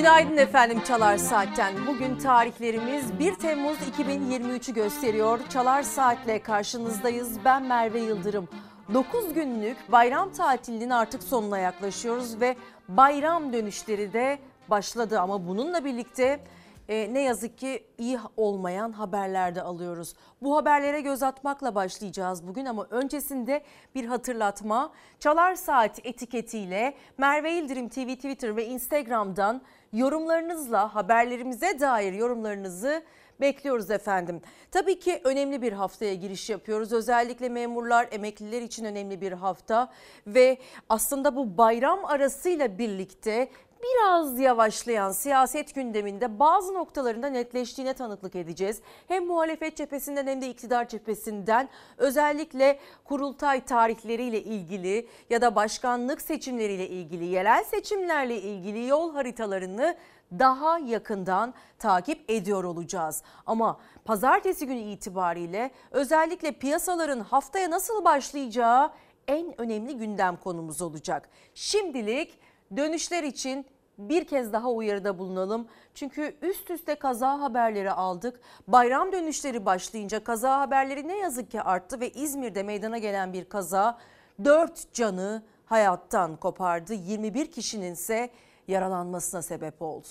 [0.00, 1.86] Günaydın efendim Çalar Saat'ten.
[1.86, 5.40] Bugün tarihlerimiz 1 Temmuz 2023'ü gösteriyor.
[5.48, 7.44] Çalar Saat'le karşınızdayız.
[7.44, 8.48] Ben Merve Yıldırım.
[8.94, 12.56] 9 günlük bayram tatilinin artık sonuna yaklaşıyoruz ve
[12.88, 14.38] bayram dönüşleri de
[14.70, 15.20] başladı.
[15.20, 16.40] Ama bununla birlikte
[16.88, 20.14] e, ne yazık ki iyi olmayan haberler de alıyoruz.
[20.42, 23.62] Bu haberlere göz atmakla başlayacağız bugün ama öncesinde
[23.94, 24.92] bir hatırlatma.
[25.18, 29.62] Çalar Saat etiketiyle Merve Yıldırım TV, Twitter ve Instagram'dan
[29.92, 33.02] yorumlarınızla haberlerimize dair yorumlarınızı
[33.40, 34.40] bekliyoruz efendim.
[34.70, 36.92] Tabii ki önemli bir haftaya giriş yapıyoruz.
[36.92, 39.92] Özellikle memurlar, emekliler için önemli bir hafta
[40.26, 43.48] ve aslında bu bayram arasıyla birlikte
[43.82, 48.80] biraz yavaşlayan siyaset gündeminde bazı noktalarında netleştiğine tanıklık edeceğiz.
[49.08, 56.88] Hem muhalefet cephesinden hem de iktidar cephesinden özellikle kurultay tarihleriyle ilgili ya da başkanlık seçimleriyle
[56.88, 59.96] ilgili, yerel seçimlerle ilgili yol haritalarını
[60.38, 63.22] daha yakından takip ediyor olacağız.
[63.46, 68.90] Ama pazartesi günü itibariyle özellikle piyasaların haftaya nasıl başlayacağı
[69.28, 71.28] en önemli gündem konumuz olacak.
[71.54, 72.38] Şimdilik
[72.76, 73.66] dönüşler için
[73.98, 75.68] bir kez daha uyarıda bulunalım.
[75.94, 78.40] Çünkü üst üste kaza haberleri aldık.
[78.68, 83.98] Bayram dönüşleri başlayınca kaza haberleri ne yazık ki arttı ve İzmir'de meydana gelen bir kaza
[84.44, 86.94] 4 canı hayattan kopardı.
[86.94, 88.30] 21 kişinin ise
[88.68, 90.06] yaralanmasına sebep oldu.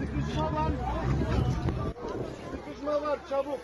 [0.00, 0.72] Sıkışma var.
[2.50, 3.60] Sıkışma var çabuk.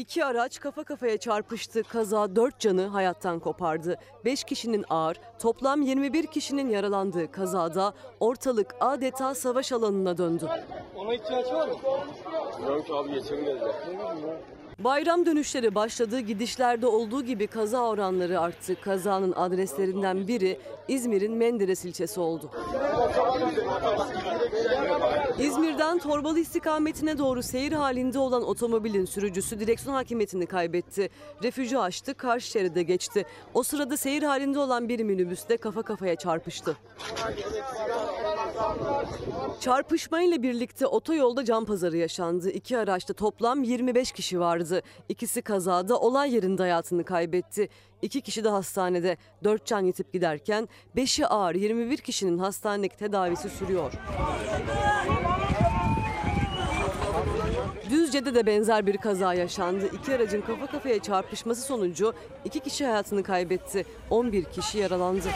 [0.00, 1.82] İki araç kafa kafaya çarpıştı.
[1.82, 3.98] Kaza 4 canı hayattan kopardı.
[4.24, 10.48] 5 kişinin ağır, toplam 21 kişinin yaralandığı kazada ortalık adeta savaş alanına döndü.
[10.96, 11.74] Ona ihtiyaç var mı?
[12.68, 13.62] Yok abi geçebiliriz.
[14.78, 16.20] Bayram dönüşleri başladı.
[16.20, 18.80] Gidişlerde olduğu gibi kaza oranları arttı.
[18.80, 22.50] Kazanın adreslerinden biri İzmir'in Menderes ilçesi oldu.
[25.42, 31.10] İzmir'den Torbalı istikametine doğru seyir halinde olan otomobilin sürücüsü direksiyon hakimiyetini kaybetti.
[31.42, 33.24] Refüjü açtı, karşı şeride geçti.
[33.54, 36.76] O sırada seyir halinde olan bir minibüste kafa kafaya çarpıştı.
[39.60, 42.50] Çarpışmayla birlikte otoyolda can pazarı yaşandı.
[42.50, 44.82] İki araçta toplam 25 kişi vardı.
[45.08, 47.68] İkisi kazada olay yerinde hayatını kaybetti.
[48.02, 49.16] İki kişi de hastanede.
[49.44, 53.92] Dört can yitip giderken beşi ağır 21 kişinin hastanedeki tedavisi sürüyor.
[57.90, 59.84] Düzce'de de benzer bir kaza yaşandı.
[59.92, 62.14] İki aracın kafa kafaya çarpışması sonucu
[62.44, 63.86] iki kişi hayatını kaybetti.
[64.10, 65.28] 11 kişi yaralandı.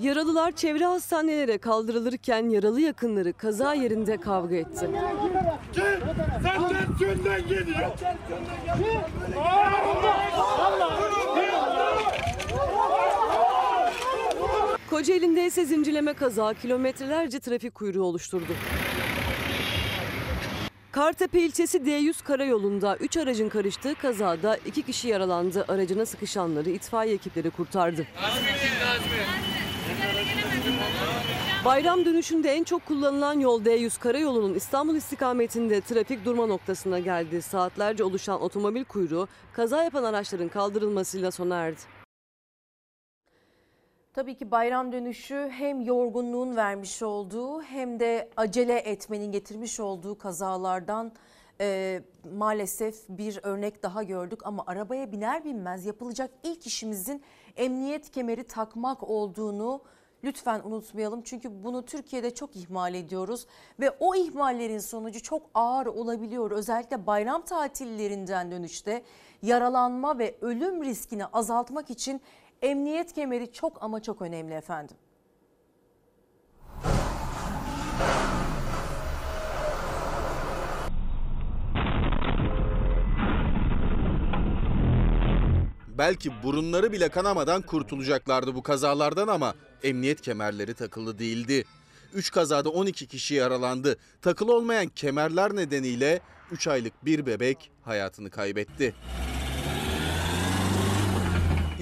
[0.00, 4.90] Yaralılar çevre hastanelere kaldırılırken yaralı yakınları kaza yerinde kavga etti.
[6.42, 7.90] Sen tünden geliyor.
[14.90, 18.52] Kocaeli'nde ise zincirleme kaza kilometrelerce trafik kuyruğu oluşturdu.
[20.92, 25.64] Kartepe ilçesi D100 karayolunda 3 aracın karıştığı kazada 2 kişi yaralandı.
[25.68, 28.06] Aracına sıkışanları itfaiye ekipleri kurtardı.
[31.64, 37.42] Bayram dönüşünde en çok kullanılan yol D100 karayolunun İstanbul istikametinde trafik durma noktasına geldi.
[37.42, 41.80] Saatlerce oluşan otomobil kuyruğu kaza yapan araçların kaldırılmasıyla sona erdi.
[44.14, 51.12] Tabii ki bayram dönüşü hem yorgunluğun vermiş olduğu hem de acele etmenin getirmiş olduğu kazalardan
[51.60, 52.00] e,
[52.36, 54.40] maalesef bir örnek daha gördük.
[54.46, 57.22] Ama arabaya biner binmez yapılacak ilk işimizin
[57.56, 59.82] emniyet kemeri takmak olduğunu
[60.24, 61.22] lütfen unutmayalım.
[61.22, 63.46] Çünkü bunu Türkiye'de çok ihmal ediyoruz
[63.80, 66.50] ve o ihmallerin sonucu çok ağır olabiliyor.
[66.50, 69.02] Özellikle bayram tatillerinden dönüşte
[69.42, 72.20] yaralanma ve ölüm riskini azaltmak için
[72.64, 74.96] Emniyet kemeri çok ama çok önemli efendim.
[85.88, 91.64] Belki burunları bile kanamadan kurtulacaklardı bu kazalardan ama emniyet kemerleri takılı değildi.
[92.14, 93.96] 3 kazada 12 kişi yaralandı.
[94.22, 96.20] Takılı olmayan kemerler nedeniyle
[96.50, 98.94] 3 aylık bir bebek hayatını kaybetti.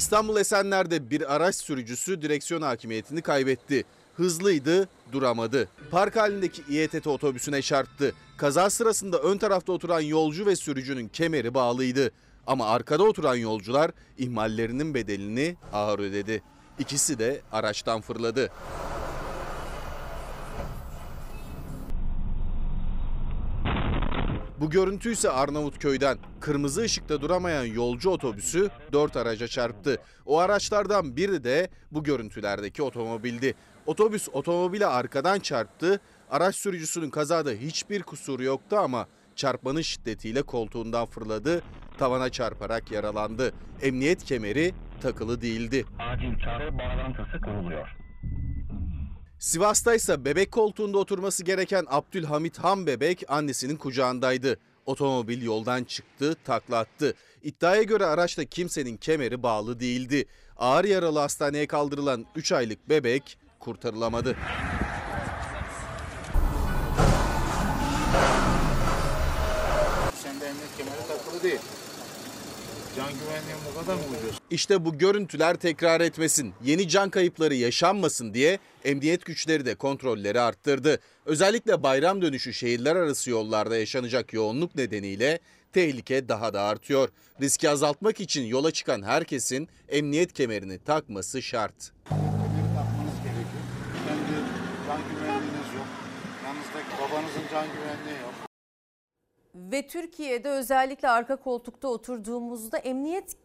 [0.02, 3.84] İstanbul Esenler'de bir araç sürücüsü direksiyon hakimiyetini kaybetti.
[4.16, 5.68] Hızlıydı, duramadı.
[5.90, 8.14] Park halindeki İETT otobüsüne çarptı.
[8.36, 12.10] Kaza sırasında ön tarafta oturan yolcu ve sürücünün kemeri bağlıydı.
[12.46, 16.42] Ama arkada oturan yolcular ihmallerinin bedelini ağır ödedi.
[16.78, 18.50] İkisi de araçtan fırladı.
[24.62, 26.18] Bu görüntü ise Arnavutköy'den.
[26.40, 30.00] Kırmızı ışıkta duramayan yolcu otobüsü dört araca çarptı.
[30.26, 33.54] O araçlardan biri de bu görüntülerdeki otomobildi.
[33.86, 36.00] Otobüs otomobile arkadan çarptı.
[36.30, 39.06] Araç sürücüsünün kazada hiçbir kusuru yoktu ama
[39.36, 41.62] çarpmanın şiddetiyle koltuğundan fırladı.
[41.98, 43.52] Tavana çarparak yaralandı.
[43.82, 45.84] Emniyet kemeri takılı değildi.
[45.98, 47.88] acil çağrı bağlantısı kuruluyor.
[49.42, 54.58] Sivas'ta ise bebek koltuğunda oturması gereken Abdülhamit Han bebek annesinin kucağındaydı.
[54.86, 57.14] Otomobil yoldan çıktı, takla attı.
[57.42, 60.24] İddiaya göre araçta kimsenin kemeri bağlı değildi.
[60.56, 64.36] Ağır yaralı hastaneye kaldırılan 3 aylık bebek kurtarılamadı.
[72.96, 74.38] Can güvenliğin bu kadar mı ucuz?
[74.50, 81.00] İşte bu görüntüler tekrar etmesin, yeni can kayıpları yaşanmasın diye emniyet güçleri de kontrolleri arttırdı.
[81.26, 85.38] Özellikle bayram dönüşü şehirler arası yollarda yaşanacak yoğunluk nedeniyle
[85.72, 87.08] tehlike daha da artıyor.
[87.40, 91.92] Riski azaltmak için yola çıkan herkesin emniyet kemerini takması şart.
[92.08, 93.64] Kemeri takmanız gerekiyor.
[94.08, 94.32] Kendi
[94.86, 95.86] can güvenliğiniz yok.
[96.44, 98.31] Yanınızdaki babanızın can güvenliği yok.
[99.54, 103.36] Ve Türkiye'de özellikle arka koltukta oturduğumuzda emniyet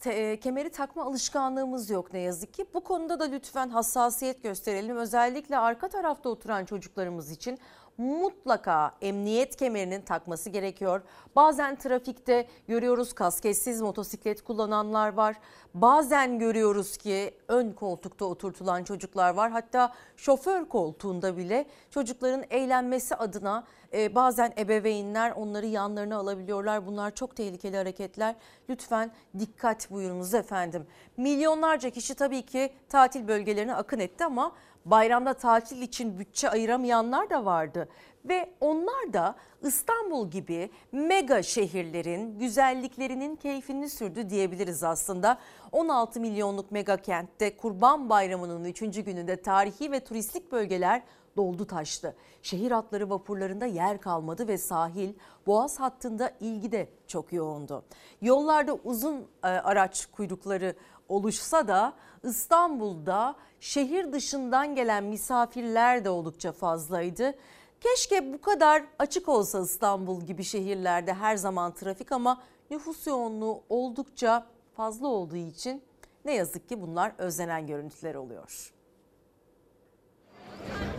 [0.00, 2.66] te- kemeri takma alışkanlığımız yok ne yazık ki.
[2.74, 4.96] Bu konuda da lütfen hassasiyet gösterelim.
[4.96, 7.58] Özellikle arka tarafta oturan çocuklarımız için
[7.98, 11.02] mutlaka emniyet kemerinin takması gerekiyor.
[11.36, 15.36] Bazen trafikte görüyoruz kasketsiz motosiklet kullananlar var.
[15.74, 19.50] Bazen görüyoruz ki ön koltukta oturtulan çocuklar var.
[19.50, 26.86] Hatta şoför koltuğunda bile çocukların eğlenmesi adına e, bazen ebeveynler onları yanlarına alabiliyorlar.
[26.86, 28.34] Bunlar çok tehlikeli hareketler.
[28.68, 30.86] Lütfen dikkat buyurunuz efendim.
[31.16, 34.52] Milyonlarca kişi tabii ki tatil bölgelerine akın etti ama
[34.90, 37.88] bayramda tatil için bütçe ayıramayanlar da vardı.
[38.24, 45.38] Ve onlar da İstanbul gibi mega şehirlerin güzelliklerinin keyfini sürdü diyebiliriz aslında.
[45.72, 48.80] 16 milyonluk mega kentte Kurban Bayramı'nın 3.
[48.80, 51.02] gününde tarihi ve turistik bölgeler
[51.36, 52.16] doldu taştı.
[52.42, 55.12] Şehir hatları vapurlarında yer kalmadı ve sahil
[55.46, 57.84] Boğaz hattında ilgi de çok yoğundu.
[58.22, 60.74] Yollarda uzun e, araç kuyrukları
[61.08, 61.92] oluşsa da
[62.26, 67.34] İstanbul'da şehir dışından gelen misafirler de oldukça fazlaydı.
[67.80, 74.46] Keşke bu kadar açık olsa İstanbul gibi şehirlerde her zaman trafik ama nüfus yoğunluğu oldukça
[74.76, 75.82] fazla olduğu için
[76.24, 78.72] ne yazık ki bunlar özlenen görüntüler oluyor.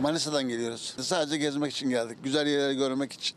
[0.00, 0.96] Manisa'dan geliyoruz.
[1.00, 2.18] Sadece gezmek için geldik.
[2.24, 3.36] Güzel yerleri görmek için.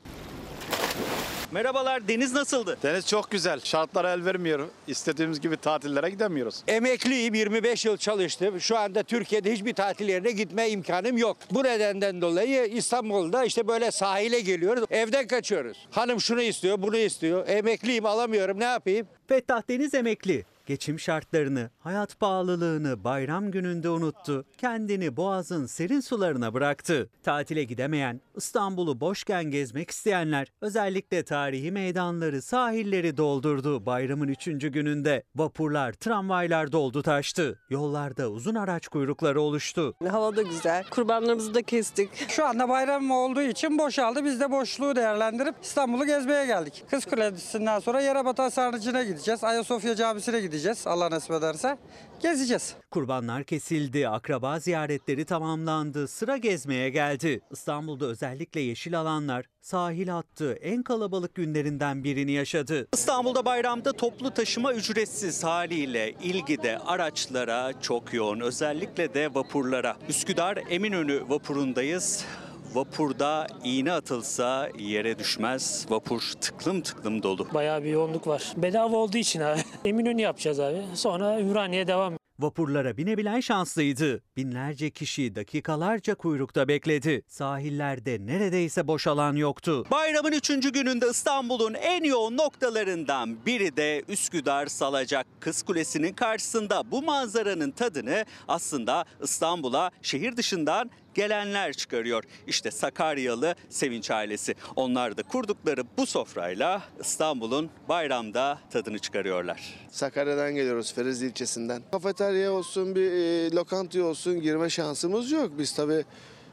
[1.51, 2.77] Merhabalar, deniz nasıldı?
[2.83, 3.59] Deniz çok güzel.
[3.63, 4.67] Şartlar el vermiyor.
[4.87, 6.63] İstediğimiz gibi tatillere gidemiyoruz.
[6.67, 8.61] Emekliyim 25 yıl çalıştım.
[8.61, 11.37] Şu anda Türkiye'de hiçbir tatil yerine gitme imkanım yok.
[11.51, 14.83] Bu nedenden dolayı İstanbul'da işte böyle sahile geliyoruz.
[14.89, 15.77] Evden kaçıyoruz.
[15.91, 17.47] Hanım şunu istiyor, bunu istiyor.
[17.47, 19.07] Emekliyim alamıyorum ne yapayım?
[19.27, 20.45] Fettah Deniz emekli.
[20.71, 24.45] Geçim şartlarını, hayat pahalılığını bayram gününde unuttu.
[24.57, 27.09] Kendini Boğaz'ın serin sularına bıraktı.
[27.23, 35.23] Tatile gidemeyen, İstanbul'u boşken gezmek isteyenler özellikle tarihi meydanları, sahilleri doldurdu bayramın üçüncü gününde.
[35.35, 37.59] Vapurlar, tramvaylar doldu taştı.
[37.69, 39.93] Yollarda uzun araç kuyrukları oluştu.
[40.09, 40.83] Hava da güzel.
[40.89, 42.29] Kurbanlarımızı da kestik.
[42.29, 44.25] Şu anda bayram olduğu için boşaldı.
[44.25, 46.83] Biz de boşluğu değerlendirip İstanbul'u gezmeye geldik.
[46.89, 49.43] Kız Kulesi'nden sonra Yerebatan Sarnıcı'na gideceğiz.
[49.43, 50.60] Ayasofya Camisi'ne gideceğiz.
[50.85, 51.77] Allah nasip ederse.
[52.21, 52.75] Gezeceğiz.
[52.91, 57.41] Kurbanlar kesildi, akraba ziyaretleri tamamlandı, sıra gezmeye geldi.
[57.51, 62.87] İstanbul'da özellikle yeşil alanlar sahil hattı en kalabalık günlerinden birini yaşadı.
[62.93, 68.39] İstanbul'da bayramda toplu taşıma ücretsiz haliyle ilgi de araçlara çok yoğun.
[68.39, 69.97] Özellikle de vapurlara.
[70.09, 72.25] Üsküdar Eminönü vapurundayız.
[72.73, 75.85] Vapurda iğne atılsa yere düşmez.
[75.89, 77.47] Vapur tıklım tıklım dolu.
[77.53, 78.53] Bayağı bir yoğunluk var.
[78.57, 79.59] Bedava olduğu için abi.
[79.85, 80.81] Eminönü yapacağız abi.
[80.95, 82.13] Sonra Ümraniye devam.
[82.39, 84.23] Vapurlara binebilen şanslıydı.
[84.37, 87.21] Binlerce kişi dakikalarca kuyrukta bekledi.
[87.27, 89.85] Sahillerde neredeyse boş alan yoktu.
[89.91, 96.91] Bayramın üçüncü gününde İstanbul'un en yoğun noktalarından biri de Üsküdar Salacak Kız Kulesi'nin karşısında.
[96.91, 102.23] Bu manzaranın tadını aslında İstanbul'a şehir dışından gelenler çıkarıyor.
[102.47, 104.55] İşte Sakaryalı Sevinç ailesi.
[104.75, 109.87] Onlar da kurdukları bu sofrayla İstanbul'un bayramda tadını çıkarıyorlar.
[109.91, 111.81] Sakarya'dan geliyoruz Feriz ilçesinden.
[111.91, 115.51] Kafeterya olsun bir e, lokantaya olsun girme şansımız yok.
[115.57, 116.05] Biz tabii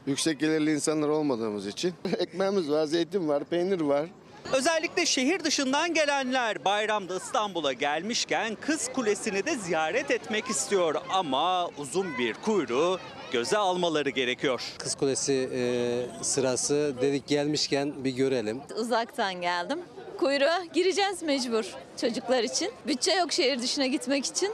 [0.07, 1.93] yüksek gelirli insanlar olmadığımız için.
[2.19, 4.05] Ekmeğimiz var, zeytin var, peynir var.
[4.53, 12.17] Özellikle şehir dışından gelenler bayramda İstanbul'a gelmişken Kız Kulesi'ni de ziyaret etmek istiyor ama uzun
[12.17, 12.99] bir kuyruğu
[13.31, 14.61] göze almaları gerekiyor.
[14.77, 18.61] Kız Kulesi e, sırası dedik gelmişken bir görelim.
[18.75, 19.79] Uzaktan geldim.
[20.19, 21.65] Kuyruğa gireceğiz mecbur
[22.01, 22.71] çocuklar için.
[22.87, 24.53] Bütçe yok şehir dışına gitmek için.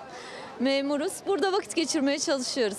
[0.59, 1.13] Memuruz.
[1.27, 2.77] Burada vakit geçirmeye çalışıyoruz.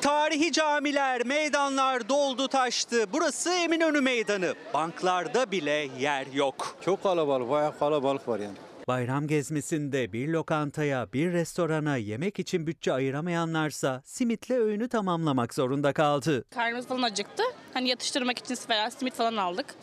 [0.00, 3.12] Tarihi camiler, meydanlar doldu taştı.
[3.12, 4.54] Burası Eminönü Meydanı.
[4.74, 6.76] Banklarda bile yer yok.
[6.84, 8.54] Çok kalabalık, bayağı kalabalık var yani.
[8.88, 16.44] Bayram gezmesinde bir lokantaya, bir restorana yemek için bütçe ayıramayanlarsa simitle öğünü tamamlamak zorunda kaldı.
[16.50, 17.42] Karnımız falan acıktı.
[17.74, 19.74] Hani yatıştırmak için falan simit falan aldık.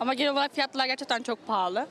[0.00, 1.86] Ama genel olarak fiyatlar gerçekten çok pahalı.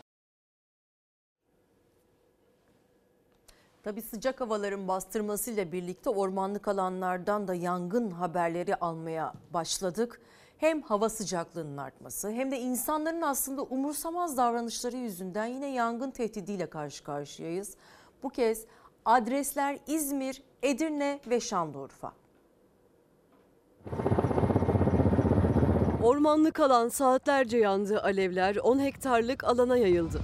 [3.84, 10.22] Tabii sıcak havaların bastırmasıyla birlikte ormanlık alanlardan da yangın haberleri almaya başladık.
[10.62, 17.03] Hem hava sıcaklığının artması hem de insanların aslında umursamaz davranışları yüzünden yine yangın tehdidiyle karşı
[17.03, 17.75] karşıyayız.
[18.24, 18.65] Bu kez
[19.06, 22.13] adresler İzmir, Edirne ve Şanlıurfa.
[26.03, 28.01] Ormanlık alan saatlerce yandı.
[28.01, 30.22] Alevler 10 hektarlık alana yayıldı.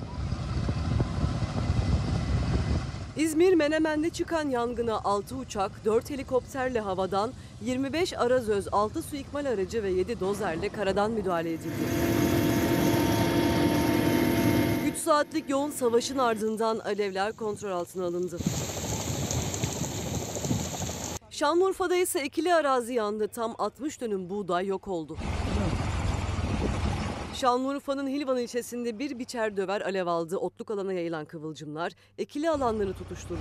[3.17, 7.31] İzmir Menemen'de çıkan yangına 6 uçak, 4 helikopterle havadan,
[7.61, 11.69] 25 arazöz, 6 su ikmal aracı ve 7 dozerle karadan müdahale edildi.
[14.91, 18.37] 3 saatlik yoğun savaşın ardından alevler kontrol altına alındı.
[21.29, 23.27] Şanlıurfa'da ise ekili arazi yandı.
[23.27, 25.17] Tam 60 dönüm buğday yok oldu.
[27.37, 30.37] Şanlıurfa'nın Hilvan ilçesinde bir biçer döver alev aldı.
[30.37, 33.39] Otluk alana yayılan kıvılcımlar ekili alanları tutuşturdu.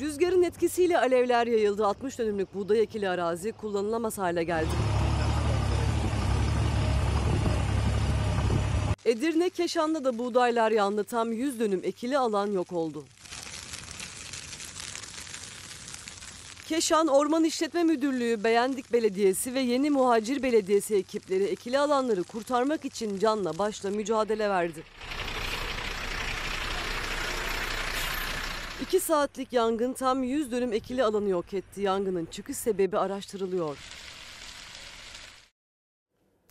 [0.00, 1.86] Rüzgarın etkisiyle alevler yayıldı.
[1.86, 4.70] 60 dönümlük buğday ekili arazi kullanılamaz hale geldi.
[9.04, 11.04] Edirne Keşan'da da buğdaylar yandı.
[11.04, 13.04] Tam 100 dönüm ekili alan yok oldu.
[16.72, 23.18] Keşan Orman İşletme Müdürlüğü, Beğendik Belediyesi ve Yeni Muhacir Belediyesi ekipleri ekili alanları kurtarmak için
[23.18, 24.82] canla başla mücadele verdi.
[28.82, 31.80] 2 saatlik yangın tam 100 dönüm ekili alanı yok etti.
[31.80, 33.78] Yangının çıkış sebebi araştırılıyor.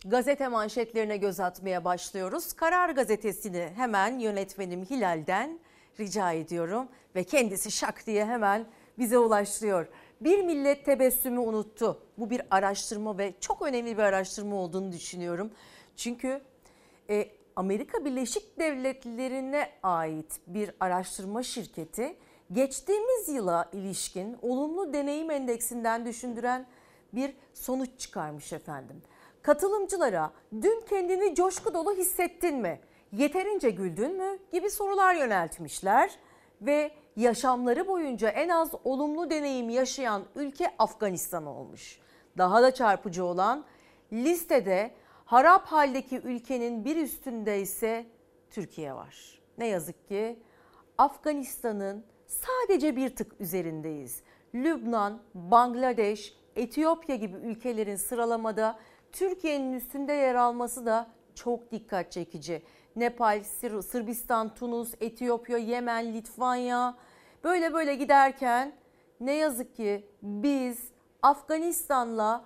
[0.04, 2.52] Gazete manşetlerine göz atmaya başlıyoruz.
[2.52, 5.58] Karar gazetesini hemen yönetmenim Hilal'den
[6.00, 8.66] rica ediyorum ve kendisi şak diye hemen
[8.98, 9.86] bize ulaştırıyor.
[10.24, 12.02] Bir millet tebessümü unuttu.
[12.18, 15.50] Bu bir araştırma ve çok önemli bir araştırma olduğunu düşünüyorum.
[15.96, 16.40] Çünkü
[17.10, 22.16] e, Amerika Birleşik Devletleri'ne ait bir araştırma şirketi
[22.52, 26.66] geçtiğimiz yıla ilişkin olumlu deneyim endeksinden düşündüren
[27.12, 29.02] bir sonuç çıkarmış efendim.
[29.42, 32.80] Katılımcılara dün kendini coşku dolu hissettin mi?
[33.12, 34.38] Yeterince güldün mü?
[34.52, 36.10] gibi sorular yöneltmişler
[36.60, 41.98] ve yaşamları boyunca en az olumlu deneyim yaşayan ülke Afganistan olmuş.
[42.38, 43.64] Daha da çarpıcı olan
[44.12, 44.90] listede
[45.24, 48.06] harap haldeki ülkenin bir üstünde ise
[48.50, 49.40] Türkiye var.
[49.58, 50.38] Ne yazık ki
[50.98, 54.22] Afganistan'ın sadece bir tık üzerindeyiz.
[54.54, 58.78] Lübnan, Bangladeş, Etiyopya gibi ülkelerin sıralamada
[59.12, 62.62] Türkiye'nin üstünde yer alması da çok dikkat çekici.
[62.96, 63.44] Nepal,
[63.82, 66.96] Sırbistan, Tunus, Etiyopya, Yemen, Litvanya
[67.44, 68.76] böyle böyle giderken
[69.20, 70.78] ne yazık ki biz
[71.22, 72.44] Afganistan'la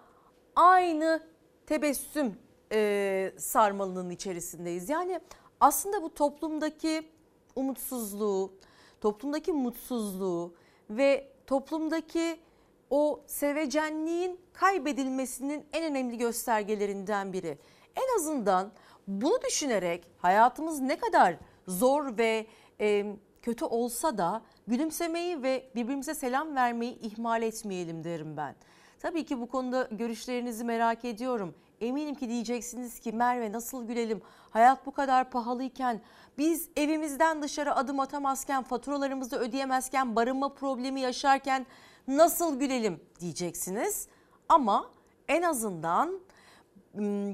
[0.57, 1.23] aynı
[1.67, 2.39] tebessüm
[2.73, 4.89] e, sarmalının içerisindeyiz.
[4.89, 5.21] Yani
[5.61, 7.09] aslında bu toplumdaki
[7.57, 8.53] umutsuzluğu,
[9.01, 10.55] toplumdaki mutsuzluğu
[10.91, 12.41] ve toplumdaki
[12.91, 17.59] o sevecenliğin kaybedilmesinin en önemli göstergelerinden biri.
[17.97, 18.73] En azından
[19.07, 22.47] bunu düşünerek hayatımız ne kadar zor ve
[22.81, 28.55] e, kötü olsa da gülümsemeyi ve birbirimize selam vermeyi ihmal etmeyelim derim ben.
[28.99, 31.55] Tabii ki bu konuda görüşlerinizi merak ediyorum.
[31.81, 34.23] Eminim ki diyeceksiniz ki Merve nasıl gülelim?
[34.51, 36.01] Hayat bu kadar pahalıyken,
[36.39, 41.67] biz evimizden dışarı adım atamazken, faturalarımızı ödeyemezken, barınma problemi yaşarken
[42.09, 44.09] nasıl gülelim diyeceksiniz.
[44.49, 44.91] Ama
[45.29, 46.21] en azından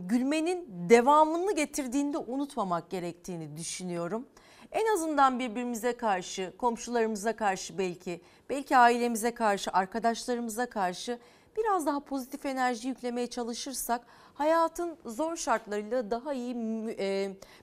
[0.08, 4.26] gülmenin devamını getirdiğinde unutmamak gerektiğini düşünüyorum.
[4.72, 11.18] En azından birbirimize karşı, komşularımıza karşı belki, belki ailemize karşı, arkadaşlarımıza karşı
[11.56, 16.54] biraz daha pozitif enerji yüklemeye çalışırsak hayatın zor şartlarıyla daha iyi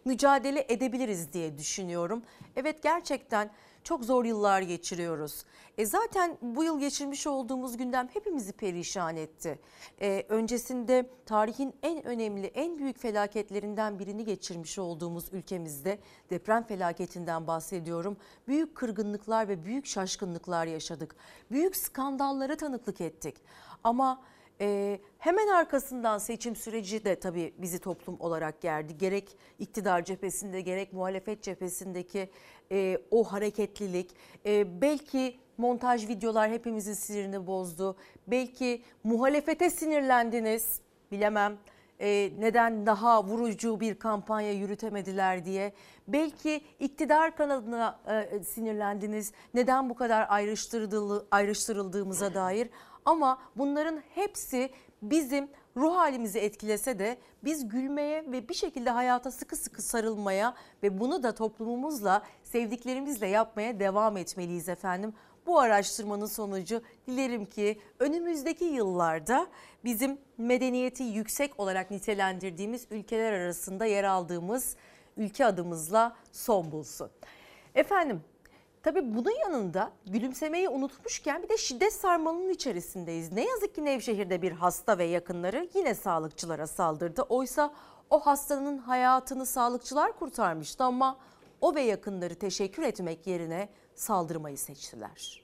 [0.06, 2.24] mücadele edebiliriz diye düşünüyorum.
[2.56, 3.50] Evet gerçekten
[3.84, 5.44] Çok zor yıllar geçiriyoruz.
[5.78, 9.60] E zaten bu yıl geçirmiş olduğumuz gündem hepimizi perişan etti.
[10.02, 18.18] E, öncesinde tarihin en önemli, en büyük felaketlerinden birini geçirmiş olduğumuz ülkemizde deprem felaketinden bahsediyorum.
[18.48, 21.16] Büyük kırgınlıklar ve büyük şaşkınlıklar yaşadık.
[21.52, 23.36] Büyük skandallara tanıklık ettik.
[23.84, 24.22] Ama
[24.62, 28.98] ee, hemen arkasından seçim süreci de tabii bizi toplum olarak gerdi.
[28.98, 32.30] Gerek iktidar cephesinde gerek muhalefet cephesindeki
[32.72, 34.12] e, o hareketlilik.
[34.46, 37.96] E, belki montaj videolar hepimizin sinirini bozdu.
[38.28, 40.80] Belki muhalefete sinirlendiniz
[41.12, 41.58] bilemem.
[42.00, 45.74] E, neden daha vurucu bir kampanya yürütemediler diye.
[46.08, 49.32] Belki iktidar kanadına e, sinirlendiniz.
[49.54, 52.70] Neden bu kadar ayrıştırıldı, ayrıştırıldığımıza dair.
[53.10, 54.70] Ama bunların hepsi
[55.02, 61.00] bizim ruh halimizi etkilese de biz gülmeye ve bir şekilde hayata sıkı sıkı sarılmaya ve
[61.00, 65.14] bunu da toplumumuzla, sevdiklerimizle yapmaya devam etmeliyiz efendim.
[65.46, 69.48] Bu araştırmanın sonucu dilerim ki önümüzdeki yıllarda
[69.84, 74.76] bizim medeniyeti yüksek olarak nitelendirdiğimiz ülkeler arasında yer aldığımız
[75.18, 77.10] ülke adımızla son bulsun.
[77.76, 78.22] Efendim
[78.84, 83.32] Tabii bunun yanında gülümsemeyi unutmuşken bir de şiddet sarmalının içerisindeyiz.
[83.32, 87.22] Ne yazık ki Nevşehir'de bir hasta ve yakınları yine sağlıkçılara saldırdı.
[87.22, 87.74] Oysa
[88.10, 91.18] o hastanın hayatını sağlıkçılar kurtarmıştı ama
[91.62, 95.44] o ve yakınları teşekkür etmek yerine saldırmayı seçtiler.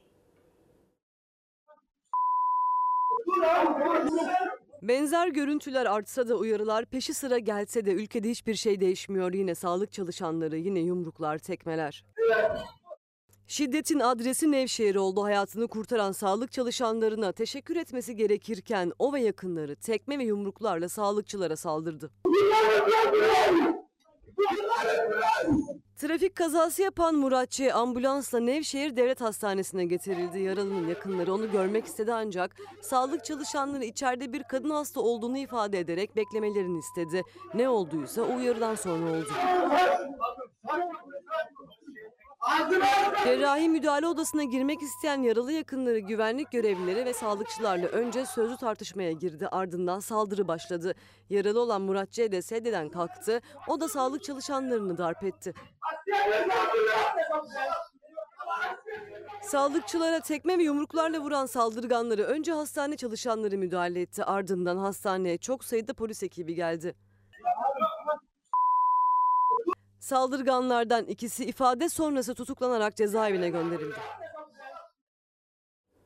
[4.82, 9.34] Benzer görüntüler artsa da uyarılar peşi sıra gelse de ülkede hiçbir şey değişmiyor.
[9.34, 12.06] Yine sağlık çalışanları, yine yumruklar, tekmeler.
[13.48, 15.24] Şiddetin adresi Nevşehir oldu.
[15.24, 22.12] Hayatını kurtaran sağlık çalışanlarına teşekkür etmesi gerekirken o ve yakınları tekme ve yumruklarla sağlıkçılara saldırdı.
[25.98, 30.40] Trafik kazası yapan Muratçı ambulansla Nevşehir Devlet Hastanesi'ne getirildi.
[30.40, 36.16] Yaralının yakınları onu görmek istedi ancak sağlık çalışanları içeride bir kadın hasta olduğunu ifade ederek
[36.16, 37.22] beklemelerini istedi.
[37.54, 39.30] Ne olduysa uyarıdan sonra oldu.
[43.24, 49.48] Cerrahi müdahale odasına girmek isteyen yaralı yakınları güvenlik görevlileri ve sağlıkçılarla önce sözlü tartışmaya girdi.
[49.48, 50.94] Ardından saldırı başladı.
[51.30, 52.32] Yaralı olan Murat C.
[52.32, 53.42] de sedyeden kalktı.
[53.68, 55.54] O da sağlık çalışanlarını darp etti.
[59.42, 64.24] Sağlıkçılara tekme ve yumruklarla vuran saldırganları önce hastane çalışanları müdahale etti.
[64.24, 66.96] Ardından hastaneye çok sayıda polis ekibi geldi.
[70.06, 73.96] Saldırganlardan ikisi ifade sonrası tutuklanarak cezaevine gönderildi.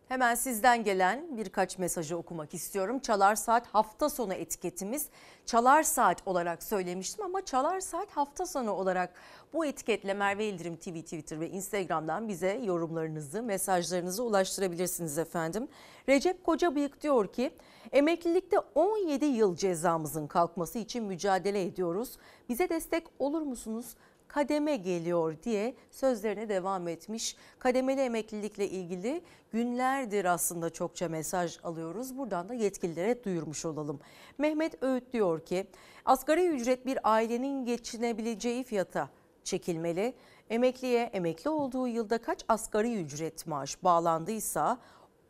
[0.10, 3.00] Hemen sizden gelen birkaç mesajı okumak istiyorum.
[3.00, 5.10] Çalar Saat hafta sonu etiketimiz.
[5.46, 9.14] Çalar Saat olarak söylemiştim ama Çalar Saat hafta sonu olarak
[9.54, 15.68] bu etiketle Merve İldirim TV, Twitter ve Instagram'dan bize yorumlarınızı, mesajlarınızı ulaştırabilirsiniz efendim.
[16.10, 17.52] Recep Kocabıyık diyor ki
[17.92, 22.18] emeklilikte 17 yıl cezamızın kalkması için mücadele ediyoruz.
[22.50, 23.96] Bize destek olur musunuz?
[24.30, 27.36] Kademe geliyor diye sözlerine devam etmiş.
[27.60, 32.18] Kademeli emeklilikle ilgili günlerdir aslında çokça mesaj alıyoruz.
[32.18, 34.00] Buradan da yetkililere duyurmuş olalım.
[34.38, 35.68] Mehmet Öğüt diyor ki
[36.06, 39.10] asgari ücret bir ailenin geçinebileceği fiyata
[39.44, 40.14] çekilmeli.
[40.50, 44.78] Emekliye emekli olduğu yılda kaç asgari ücret maaş bağlandıysa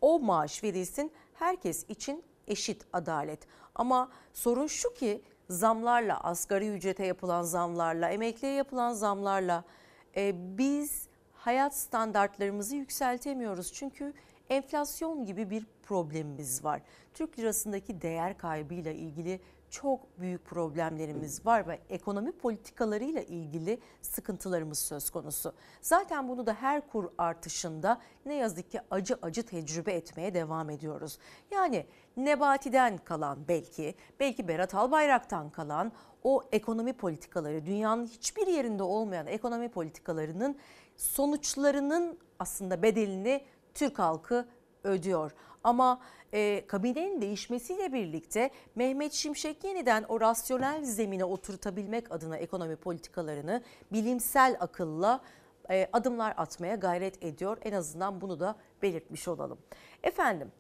[0.02, 3.40] o maaş verilsin herkes için eşit adalet.
[3.76, 9.64] Ama sorun şu ki zamlarla, asgari ücrete yapılan zamlarla, emekliye yapılan zamlarla
[10.16, 13.74] e, biz hayat standartlarımızı yükseltemiyoruz.
[13.74, 14.14] Çünkü
[14.50, 16.82] enflasyon gibi bir problemimiz var.
[17.14, 25.10] Türk lirasındaki değer kaybıyla ilgili çok büyük problemlerimiz var ve ekonomi politikalarıyla ilgili sıkıntılarımız söz
[25.10, 25.54] konusu.
[25.82, 31.18] Zaten bunu da her kur artışında ne yazık ki acı acı tecrübe etmeye devam ediyoruz.
[31.52, 31.86] Yani
[32.18, 35.92] Nebati'den kalan belki, belki Berat Albayrak'tan kalan
[36.24, 40.58] o ekonomi politikaları, dünyanın hiçbir yerinde olmayan ekonomi politikalarının
[40.98, 44.48] sonuçlarının aslında bedelini Türk halkı
[44.84, 45.32] ödüyor.
[45.64, 46.02] Ama
[46.34, 54.58] e, kabinenin değişmesiyle birlikte Mehmet Şimşek yeniden o rasyonel zemine oturtabilmek adına ekonomi politikalarını bilimsel
[54.60, 55.22] akılla
[55.70, 57.58] e, adımlar atmaya gayret ediyor.
[57.62, 59.58] En azından bunu da belirtmiş olalım.
[60.04, 60.52] Efendim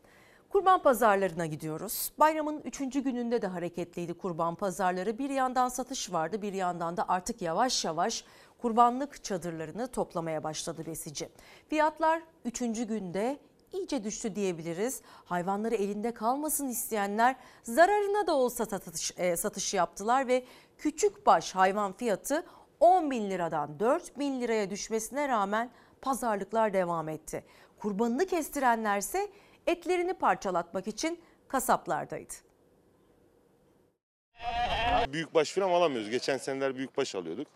[0.49, 2.11] Kurban pazarlarına gidiyoruz.
[2.19, 5.17] Bayramın üçüncü gününde de hareketliydi kurban pazarları.
[5.17, 8.25] Bir yandan satış vardı bir yandan da artık yavaş yavaş
[8.57, 11.29] kurbanlık çadırlarını toplamaya başladı besici.
[11.67, 13.39] Fiyatlar üçüncü günde
[13.73, 15.01] iyice düştü diyebiliriz.
[15.25, 20.45] Hayvanları elinde kalmasın isteyenler zararına da olsa satış, e, satış yaptılar ve
[20.77, 22.45] küçük baş hayvan fiyatı
[22.79, 27.43] 10 bin liradan 4 bin liraya düşmesine rağmen pazarlıklar devam etti.
[27.79, 29.27] Kurbanını kestirenlerse
[29.67, 32.33] etlerini parçalatmak için kasaplardaydı.
[35.07, 36.09] Büyükbaş falan alamıyoruz.
[36.09, 37.47] Geçen seneler büyükbaş alıyorduk.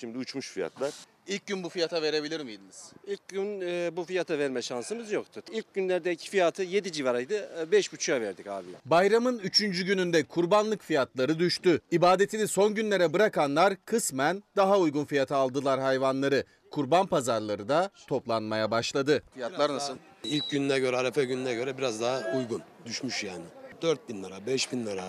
[0.00, 0.94] Şimdi uçmuş fiyatlar.
[1.26, 2.92] İlk gün bu fiyata verebilir miydiniz?
[3.06, 5.42] İlk gün e, bu fiyata verme şansımız yoktu.
[5.52, 7.34] İlk günlerdeki fiyatı 7 civarıydı.
[7.34, 8.66] E, 5,5'a verdik abi.
[8.84, 9.60] Bayramın 3.
[9.60, 11.80] gününde kurbanlık fiyatları düştü.
[11.90, 16.44] İbadetini son günlere bırakanlar kısmen daha uygun fiyata aldılar hayvanları.
[16.70, 19.22] Kurban pazarları da toplanmaya başladı.
[19.34, 19.96] Fiyatlar nasıl?
[20.24, 22.62] İlk gününe göre, arefe gününe göre biraz daha uygun.
[22.86, 23.44] Düşmüş yani.
[23.82, 25.04] 4 bin lira, 5 bin lira,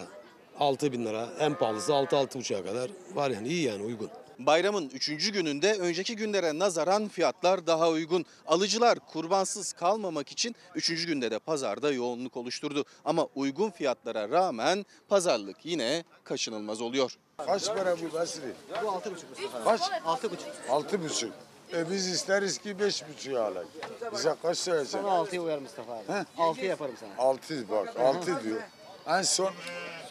[0.60, 1.30] 6 bin lira.
[1.40, 4.10] En pahalısı 6-6,5'a kadar var yani iyi yani uygun.
[4.46, 5.32] Bayramın 3.
[5.32, 8.26] gününde önceki günlere nazaran fiyatlar daha uygun.
[8.48, 11.06] Alıcılar kurbansız kalmamak için 3.
[11.06, 12.86] günde de pazarda yoğunluk oluşturdu.
[13.06, 17.18] Ama uygun fiyatlara rağmen pazarlık yine kaçınılmaz oluyor.
[17.38, 18.42] Kaç para bu Basri?
[18.70, 19.82] Bu 6,5 Mustafa Kaç?
[19.82, 20.30] 6,5.
[20.70, 21.34] Altı buçuk.
[21.74, 23.68] E biz isteriz ki beş buçuğu alalım.
[24.14, 24.98] Bize kaç söyleyeceksin?
[25.00, 26.26] Sana 6'ya uyar Mustafa abi.
[26.38, 27.10] 6 yaparım sana.
[27.18, 28.62] Altı bak, altı diyor.
[29.08, 29.52] En son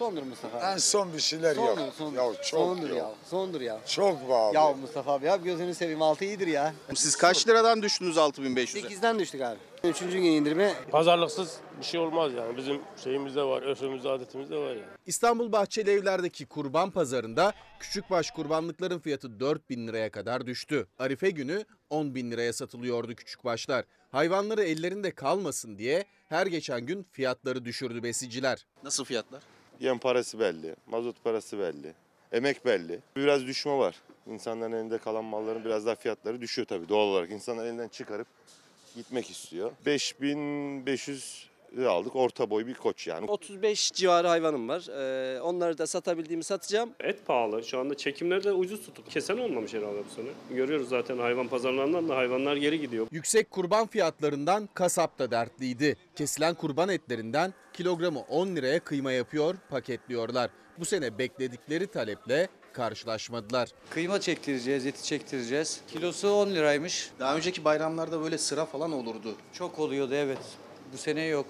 [0.00, 0.64] Sondur Mustafa abi.
[0.64, 1.54] en son bir şeyler.
[1.54, 2.16] Sondur, sondur.
[2.16, 2.96] Ya çok sondur ya.
[2.96, 3.10] ya.
[3.24, 3.80] Sondur ya.
[3.86, 4.56] Çok be abi.
[4.56, 6.74] Ya Mustafa abi ya gözünü seveyim 6 iyidir ya.
[6.94, 8.80] Siz kaç liradan düştünüz 6500'e?
[8.80, 9.58] 8'den düştük abi.
[9.84, 12.56] Üçüncü gün indirme Pazarlıksız bir şey olmaz yani.
[12.56, 14.82] Bizim şeyimizde var, örfümüzde, adetimizde var yani.
[15.06, 20.86] İstanbul Bahçeli Evler'deki kurban pazarında küçükbaş kurbanlıkların fiyatı 4 bin liraya kadar düştü.
[20.98, 23.84] Arife günü 10 bin liraya satılıyordu küçükbaşlar.
[24.12, 28.66] Hayvanları ellerinde kalmasın diye her geçen gün fiyatları düşürdü besiciler.
[28.84, 29.42] Nasıl fiyatlar?
[29.80, 31.94] Yem parası belli, mazot parası belli,
[32.32, 33.00] emek belli.
[33.16, 33.96] Biraz düşme var.
[34.26, 37.30] İnsanların elinde kalan malların biraz daha fiyatları düşüyor tabii doğal olarak.
[37.30, 38.26] İnsanlar elinden çıkarıp
[38.96, 39.72] gitmek istiyor.
[39.86, 43.26] 5500 lira aldık orta boy bir koç yani.
[43.26, 44.86] 35 civarı hayvanım var.
[44.88, 46.90] Ee, onları da satabildiğimi satacağım.
[47.00, 47.64] Et pahalı.
[47.64, 50.56] Şu anda çekimler de ucuz tutup kesen olmamış herhalde bu sene.
[50.56, 53.06] Görüyoruz zaten hayvan pazarlarından da hayvanlar geri gidiyor.
[53.10, 55.96] Yüksek kurban fiyatlarından kasap da dertliydi.
[56.16, 60.50] Kesilen kurban etlerinden kilogramı 10 liraya kıyma yapıyor, paketliyorlar.
[60.78, 63.68] Bu sene bekledikleri taleple karşılaşmadılar.
[63.90, 65.80] Kıyma çektireceğiz, eti çektireceğiz.
[65.88, 67.10] Kilosu 10 liraymış.
[67.18, 69.34] Daha önceki bayramlarda böyle sıra falan olurdu.
[69.52, 70.38] Çok oluyordu evet.
[70.92, 71.46] Bu sene yok.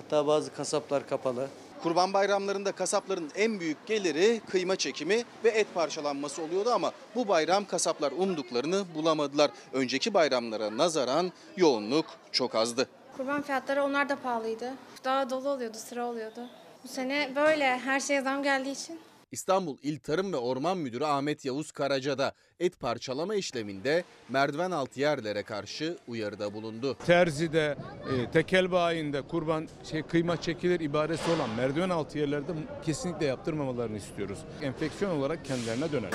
[0.00, 1.48] Hatta bazı kasaplar kapalı.
[1.82, 7.64] Kurban bayramlarında kasapların en büyük geliri kıyma çekimi ve et parçalanması oluyordu ama bu bayram
[7.64, 9.50] kasaplar umduklarını bulamadılar.
[9.72, 12.88] Önceki bayramlara nazaran yoğunluk çok azdı.
[13.16, 14.72] Kurban fiyatları onlar da pahalıydı.
[15.04, 16.40] Daha dolu oluyordu, sıra oluyordu.
[16.84, 19.00] Bu sene böyle her şeye zam geldiği için.
[19.30, 25.00] İstanbul İl Tarım ve Orman Müdürü Ahmet Yavuz Karaca da et parçalama işleminde merdiven altı
[25.00, 26.96] yerlere karşı uyarıda bulundu.
[27.06, 27.76] Terzide,
[28.12, 34.38] e, tekel bayinde kurban şey kıyma çekilir ibaresi olan merdiven altı yerlerde kesinlikle yaptırmamalarını istiyoruz.
[34.62, 36.10] Enfeksiyon olarak kendilerine döner.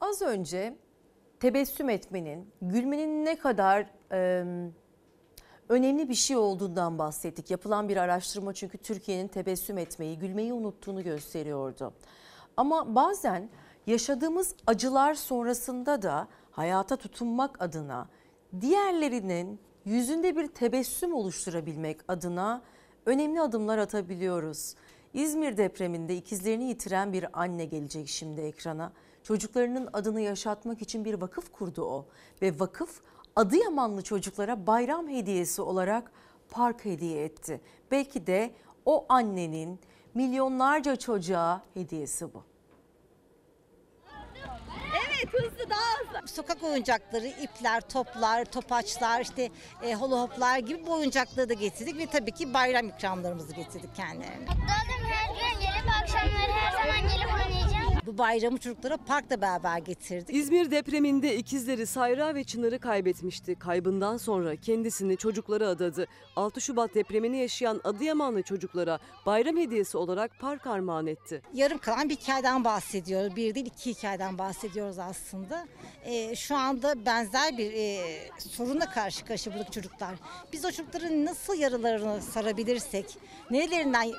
[0.00, 0.76] Az önce
[1.40, 4.44] tebessüm etmenin, gülmenin ne kadar e,
[5.68, 7.50] önemli bir şey olduğundan bahsettik.
[7.50, 11.92] Yapılan bir araştırma çünkü Türkiye'nin tebessüm etmeyi, gülmeyi unuttuğunu gösteriyordu.
[12.56, 13.48] Ama bazen
[13.86, 18.08] yaşadığımız acılar sonrasında da hayata tutunmak adına
[18.60, 22.62] diğerlerinin yüzünde bir tebessüm oluşturabilmek adına
[23.06, 24.74] önemli adımlar atabiliyoruz.
[25.14, 28.92] İzmir depreminde ikizlerini yitiren bir anne gelecek şimdi ekrana.
[29.22, 32.06] Çocuklarının adını yaşatmak için bir vakıf kurdu o
[32.42, 33.00] ve vakıf
[33.36, 36.12] Adıyamanlı çocuklara bayram hediyesi olarak
[36.50, 37.60] park hediye etti.
[37.90, 38.50] Belki de
[38.84, 39.80] o annenin
[40.14, 42.44] milyonlarca çocuğa hediyesi bu.
[44.92, 46.28] Evet hızlı daha hızlı.
[46.28, 49.50] Sokak oyuncakları, ipler, toplar, topaçlar, işte
[49.82, 54.40] e, holo hoplar gibi bu oyuncakları da getirdik ve tabii ki bayram ikramlarımızı getirdik kendilerine.
[54.40, 54.54] Mutlu
[55.08, 57.47] her gün gelip akşamları her zaman gelip.
[58.08, 60.36] Bu bayramı çocuklara parkla beraber getirdik.
[60.36, 63.54] İzmir depreminde ikizleri Sayra ve Çınar'ı kaybetmişti.
[63.54, 66.06] Kaybından sonra kendisini çocuklara adadı.
[66.36, 71.42] 6 Şubat depremini yaşayan Adıyamanlı çocuklara bayram hediyesi olarak park armağan etti.
[71.54, 73.36] Yarım kalan bir hikayeden bahsediyoruz.
[73.36, 75.66] Bir değil iki hikayeden bahsediyoruz aslında.
[76.04, 78.00] E, şu anda benzer bir e,
[78.38, 80.14] sorunla karşı karşıya buradaki çocuklar.
[80.52, 83.18] Biz o çocukların nasıl yaralarını sarabilirsek,
[83.50, 84.12] nerelerinden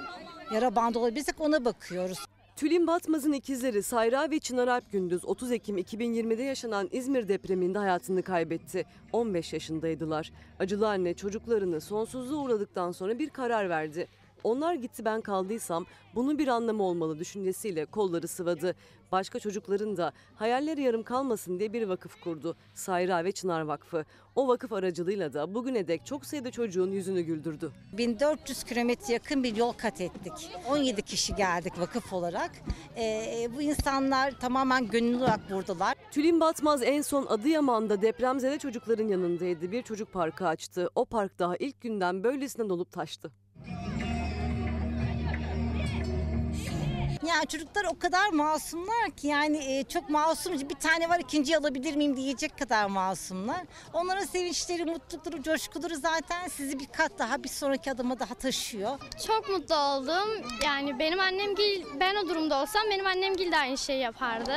[0.53, 2.19] yara bandı olabilirsek ona bakıyoruz.
[2.59, 8.23] Tülin Batmaz'ın ikizleri Sayra ve Çınar Alp Gündüz 30 Ekim 2020'de yaşanan İzmir depreminde hayatını
[8.23, 8.85] kaybetti.
[9.13, 10.31] 15 yaşındaydılar.
[10.59, 14.07] Acılı anne çocuklarını sonsuzluğa uğradıktan sonra bir karar verdi.
[14.43, 18.75] Onlar gitti ben kaldıysam bunun bir anlamı olmalı düşüncesiyle kolları sıvadı.
[19.11, 22.55] Başka çocukların da hayalleri yarım kalmasın diye bir vakıf kurdu.
[22.73, 24.05] Sayra ve Çınar Vakfı.
[24.35, 27.71] O vakıf aracılığıyla da bugüne dek çok sayıda çocuğun yüzünü güldürdü.
[27.93, 30.51] 1400 kilometre yakın bir yol kat ettik.
[30.69, 32.51] 17 kişi geldik vakıf olarak.
[32.97, 35.95] Ee, bu insanlar tamamen gönüllü olarak buradalar.
[36.11, 39.71] Tülin Batmaz en son Adıyaman'da depremzede çocukların yanındaydı.
[39.71, 40.89] Bir çocuk parkı açtı.
[40.95, 43.31] O park daha ilk günden böylesine dolup taştı.
[47.27, 51.95] Yani çocuklar o kadar masumlar ki yani e, çok masum bir tane var ikinciyi alabilir
[51.95, 53.61] miyim diyecek kadar masumlar.
[53.93, 58.99] Onların sevinçleri, mutlulukları, coşkuları zaten sizi bir kat daha bir sonraki adıma daha taşıyor.
[59.27, 60.45] Çok mutlu oldum.
[60.63, 61.49] Yani benim annem
[61.99, 64.53] ben o durumda olsam benim annem de aynı şeyi yapardı.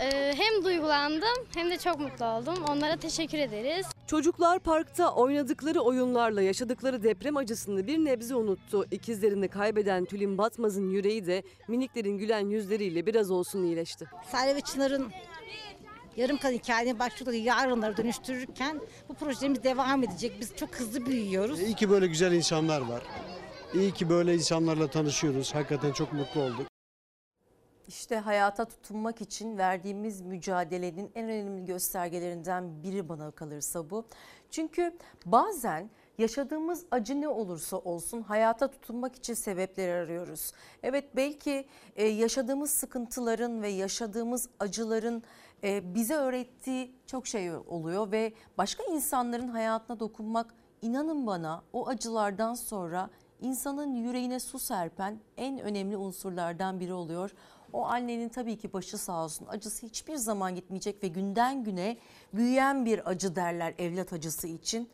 [0.00, 2.54] Ee, hem duygulandım hem de çok mutlu oldum.
[2.68, 3.86] Onlara teşekkür ederiz.
[4.06, 8.84] Çocuklar parkta oynadıkları oyunlarla yaşadıkları deprem acısını bir nebze unuttu.
[8.90, 14.08] İkizlerini kaybeden Tülin Batmaz'ın yüreği de miniklerin gülen yüzleriyle biraz olsun iyileşti.
[14.32, 15.12] Sare ve Çınar'ın
[16.16, 20.32] yarım kalan hikayenin başladığı yarınları dönüştürürken bu projemiz devam edecek.
[20.40, 21.60] Biz çok hızlı büyüyoruz.
[21.60, 23.02] İyi ki böyle güzel insanlar var.
[23.74, 25.54] İyi ki böyle insanlarla tanışıyoruz.
[25.54, 26.71] Hakikaten çok mutlu olduk.
[27.88, 34.04] İşte hayata tutunmak için verdiğimiz mücadelenin en önemli göstergelerinden biri bana kalırsa bu.
[34.50, 40.52] Çünkü bazen yaşadığımız acı ne olursa olsun hayata tutunmak için sebepleri arıyoruz.
[40.82, 41.66] Evet belki
[41.96, 45.22] e, yaşadığımız sıkıntıların ve yaşadığımız acıların
[45.64, 52.54] e, bize öğrettiği çok şey oluyor ve başka insanların hayatına dokunmak inanın bana o acılardan
[52.54, 57.30] sonra insanın yüreğine su serpen en önemli unsurlardan biri oluyor.
[57.72, 61.96] O annenin tabii ki başı sağ olsun acısı hiçbir zaman gitmeyecek ve günden güne
[62.32, 64.88] büyüyen bir acı derler evlat acısı için.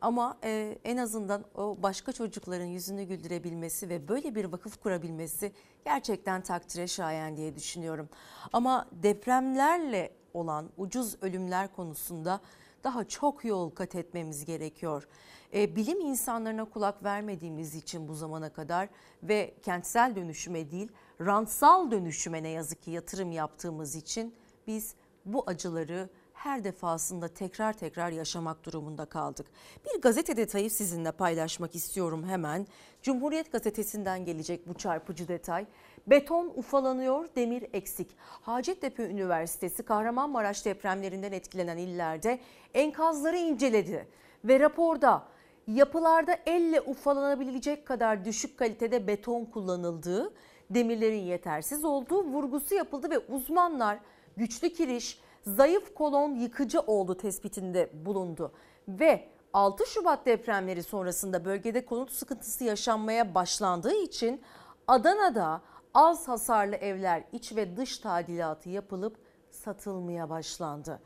[0.00, 5.52] Ama e, en azından o başka çocukların yüzünü güldürebilmesi ve böyle bir vakıf kurabilmesi
[5.84, 8.08] gerçekten takdire şayan diye düşünüyorum.
[8.52, 12.40] Ama depremlerle olan ucuz ölümler konusunda
[12.84, 15.08] daha çok yol kat etmemiz gerekiyor.
[15.54, 18.88] E, bilim insanlarına kulak vermediğimiz için bu zamana kadar
[19.22, 20.88] ve kentsel dönüşüme değil
[21.20, 24.34] rantsal dönüşüme ne yazık ki yatırım yaptığımız için
[24.66, 29.46] biz bu acıları her defasında tekrar tekrar yaşamak durumunda kaldık.
[29.84, 32.66] Bir gazete detayı sizinle paylaşmak istiyorum hemen.
[33.02, 35.66] Cumhuriyet gazetesinden gelecek bu çarpıcı detay.
[36.06, 38.10] Beton ufalanıyor, demir eksik.
[38.18, 42.40] Hacettepe Üniversitesi Kahramanmaraş depremlerinden etkilenen illerde
[42.74, 44.08] enkazları inceledi
[44.44, 45.28] ve raporda
[45.66, 50.32] yapılarda elle ufalanabilecek kadar düşük kalitede beton kullanıldığı,
[50.70, 53.98] demirlerin yetersiz olduğu vurgusu yapıldı ve uzmanlar
[54.36, 58.52] güçlü kiriş, zayıf kolon yıkıcı oldu tespitinde bulundu.
[58.88, 64.40] Ve 6 Şubat depremleri sonrasında bölgede konut sıkıntısı yaşanmaya başlandığı için
[64.88, 65.60] Adana'da
[65.94, 69.16] az hasarlı evler iç ve dış tadilatı yapılıp
[69.50, 71.00] satılmaya başlandı.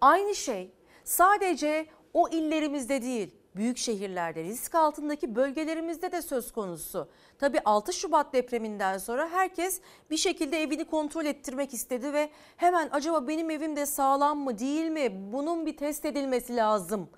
[0.00, 0.70] Aynı şey
[1.04, 7.08] sadece o illerimizde değil büyük şehirlerde risk altındaki bölgelerimizde de söz konusu.
[7.38, 13.28] Tabii 6 Şubat depreminden sonra herkes bir şekilde evini kontrol ettirmek istedi ve hemen acaba
[13.28, 17.08] benim evim de sağlam mı değil mi bunun bir test edilmesi lazım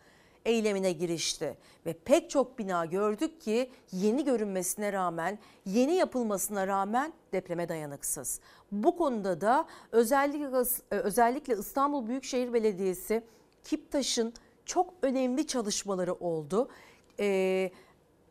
[0.44, 1.58] eylemine girişti.
[1.86, 8.40] Ve pek çok bina gördük ki yeni görünmesine rağmen, yeni yapılmasına rağmen depreme dayanıksız.
[8.72, 10.46] Bu konuda da özellikle,
[10.90, 13.22] özellikle İstanbul Büyükşehir Belediyesi
[13.64, 14.34] Kiptaş'ın
[14.68, 16.68] çok önemli çalışmaları oldu.
[17.20, 17.70] Ee,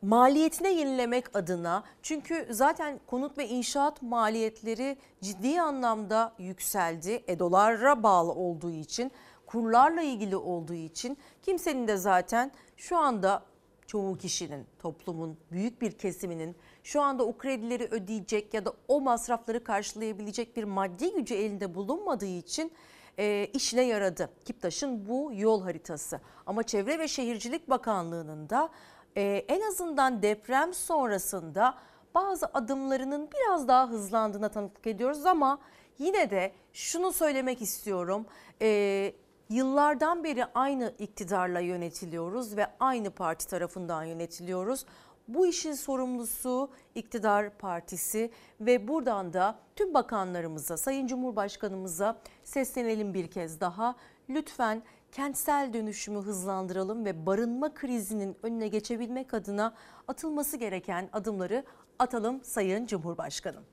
[0.02, 7.24] maliyetine yenilemek adına çünkü zaten konut ve inşaat maliyetleri ciddi anlamda yükseldi.
[7.26, 9.12] E dolara bağlı olduğu için
[9.46, 13.42] kurlarla ilgili olduğu için kimsenin de zaten şu anda
[13.86, 19.64] çoğu kişinin toplumun büyük bir kesiminin şu anda o kredileri ödeyecek ya da o masrafları
[19.64, 22.72] karşılayabilecek bir maddi gücü elinde bulunmadığı için
[23.18, 24.30] e, işine yaradı.
[24.44, 26.20] Kiptaş'ın bu yol haritası.
[26.46, 28.68] Ama Çevre ve Şehircilik Bakanlığı'nın da
[29.16, 31.74] e, en azından deprem sonrasında
[32.14, 35.58] bazı adımlarının biraz daha hızlandığına tanıklık ediyoruz ama
[35.98, 38.26] yine de şunu söylemek istiyorum.
[38.62, 39.12] E,
[39.48, 44.84] yıllardan beri aynı iktidarla yönetiliyoruz ve aynı parti tarafından yönetiliyoruz.
[45.28, 52.18] Bu işin sorumlusu iktidar partisi ve buradan da tüm bakanlarımıza, Sayın Cumhurbaşkanımıza
[52.48, 53.96] seslenelim bir kez daha.
[54.28, 54.82] Lütfen
[55.12, 59.74] kentsel dönüşümü hızlandıralım ve barınma krizinin önüne geçebilmek adına
[60.08, 61.64] atılması gereken adımları
[61.98, 63.64] atalım Sayın Cumhurbaşkanım.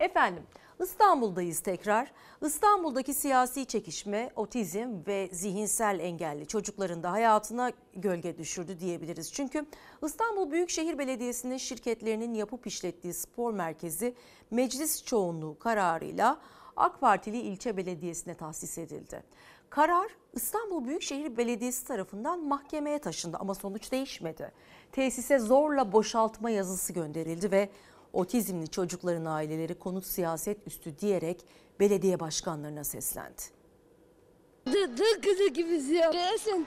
[0.00, 0.42] Efendim
[0.82, 2.12] İstanbul'dayız tekrar.
[2.42, 9.32] İstanbul'daki siyasi çekişme, otizm ve zihinsel engelli çocukların da hayatına gölge düşürdü diyebiliriz.
[9.32, 9.66] Çünkü
[10.04, 14.14] İstanbul Büyükşehir Belediyesi'nin şirketlerinin yapıp işlettiği spor merkezi
[14.50, 16.38] meclis çoğunluğu kararıyla
[16.78, 19.22] AK Partili ilçe belediyesine tahsis edildi.
[19.70, 24.52] Karar İstanbul Büyükşehir Belediyesi tarafından mahkemeye taşındı ama sonuç değişmedi.
[24.92, 27.68] Tesise zorla boşaltma yazısı gönderildi ve
[28.12, 31.44] otizmli çocukların aileleri konut siyaset üstü diyerek
[31.80, 33.42] belediye başkanlarına seslendi.
[34.66, 36.12] Dı kızı gibisin ya.
[36.12, 36.66] Resim.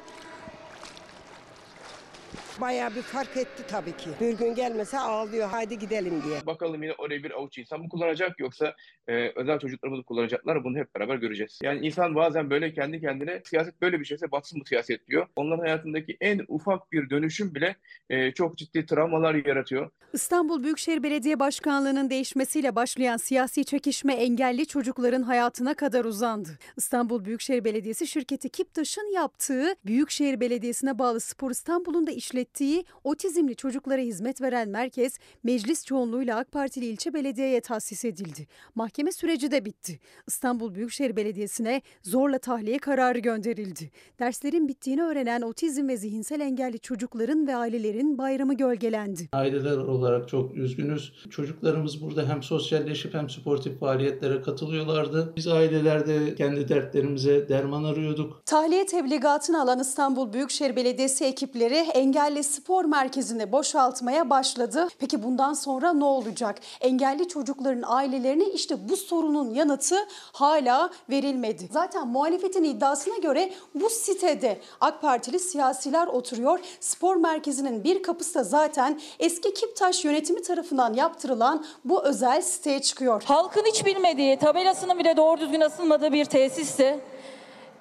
[2.61, 4.09] Bayağı bir fark etti tabii ki.
[4.21, 6.45] Bir gün gelmese ağlıyor haydi gidelim diye.
[6.45, 8.75] Bakalım yine oraya bir avuç insan mı kullanacak yoksa
[9.07, 11.59] e, özel çocuklarımız mı kullanacaklar bunu hep beraber göreceğiz.
[11.63, 15.27] Yani insan bazen böyle kendi kendine siyaset böyle bir şeyse batsın mı siyaset diyor.
[15.35, 17.75] Onların hayatındaki en ufak bir dönüşüm bile
[18.09, 19.89] e, çok ciddi travmalar yaratıyor.
[20.13, 26.49] İstanbul Büyükşehir Belediye Başkanlığı'nın değişmesiyle başlayan siyasi çekişme engelli çocukların hayatına kadar uzandı.
[26.77, 32.11] İstanbul Büyükşehir Belediyesi şirketi Kiptaş'ın yaptığı Büyükşehir Belediyesi'ne bağlı Spor İstanbul'un da
[32.41, 38.47] işlettiği otizmli çocuklara hizmet veren merkez meclis çoğunluğuyla AK Partili ilçe belediyeye tahsis edildi.
[38.75, 39.99] Mahkeme süreci de bitti.
[40.27, 43.91] İstanbul Büyükşehir Belediyesi'ne zorla tahliye kararı gönderildi.
[44.19, 49.29] Derslerin bittiğini öğrenen otizm ve zihinsel engelli çocukların ve ailelerin bayramı gölgelendi.
[49.33, 51.13] Aileler olarak çok üzgünüz.
[51.29, 55.33] Çocuklarımız burada hem sosyalleşip hem sportif faaliyetlere katılıyorlardı.
[55.35, 58.41] Biz ailelerde kendi dertlerimize derman arıyorduk.
[58.45, 64.87] Tahliye tebligatını alan İstanbul Büyükşehir Belediyesi ekipleri engelli spor merkezini boşaltmaya başladı.
[64.99, 66.59] Peki bundan sonra ne olacak?
[66.81, 69.95] Engelli çocukların ailelerine işte bu sorunun yanıtı
[70.33, 71.69] hala verilmedi.
[71.71, 76.59] Zaten muhalefetin iddiasına göre bu sitede AK Partili siyasiler oturuyor.
[76.79, 83.23] Spor merkezinin bir kapısı da zaten eski Kiptaş yönetimi tarafından yaptırılan bu özel siteye çıkıyor.
[83.25, 86.99] Halkın hiç bilmediği, tabelasının bile doğru düzgün asılmadığı bir tesisti.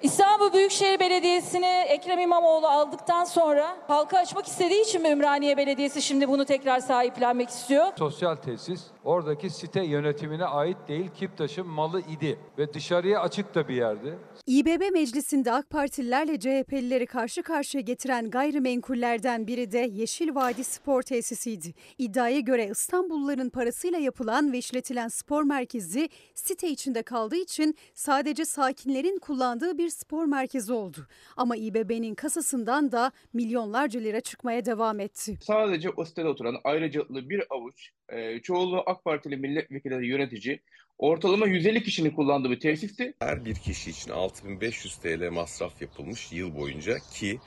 [0.03, 6.29] İstanbul Büyükşehir Belediyesi'ni Ekrem İmamoğlu aldıktan sonra halka açmak istediği için mi Ümraniye Belediyesi şimdi
[6.29, 7.85] bunu tekrar sahiplenmek istiyor?
[7.99, 13.75] Sosyal tesis oradaki site yönetimine ait değil Kiptaş'ın malı idi ve dışarıya açık da bir
[13.75, 14.17] yerdi.
[14.47, 21.73] İBB meclisinde AK Partililerle CHP'lileri karşı karşıya getiren gayrimenkullerden biri de Yeşil Vadi Spor Tesisiydi.
[21.97, 29.19] İddiaya göre İstanbulluların parasıyla yapılan ve işletilen spor merkezi site içinde kaldığı için sadece sakinlerin
[29.19, 31.07] kullandığı bir spor merkezi oldu.
[31.37, 35.37] Ama İBB'nin kasasından da milyonlarca lira çıkmaya devam etti.
[35.41, 40.59] Sadece o sitede oturan ayrıcalıklı bir avuç, e, çoğunluğu AK Partili milletvekilleri yönetici,
[40.97, 43.13] ortalama 150 kişinin kullandığı bir tesisti.
[43.19, 47.39] Her bir kişi için 6500 TL masraf yapılmış yıl boyunca ki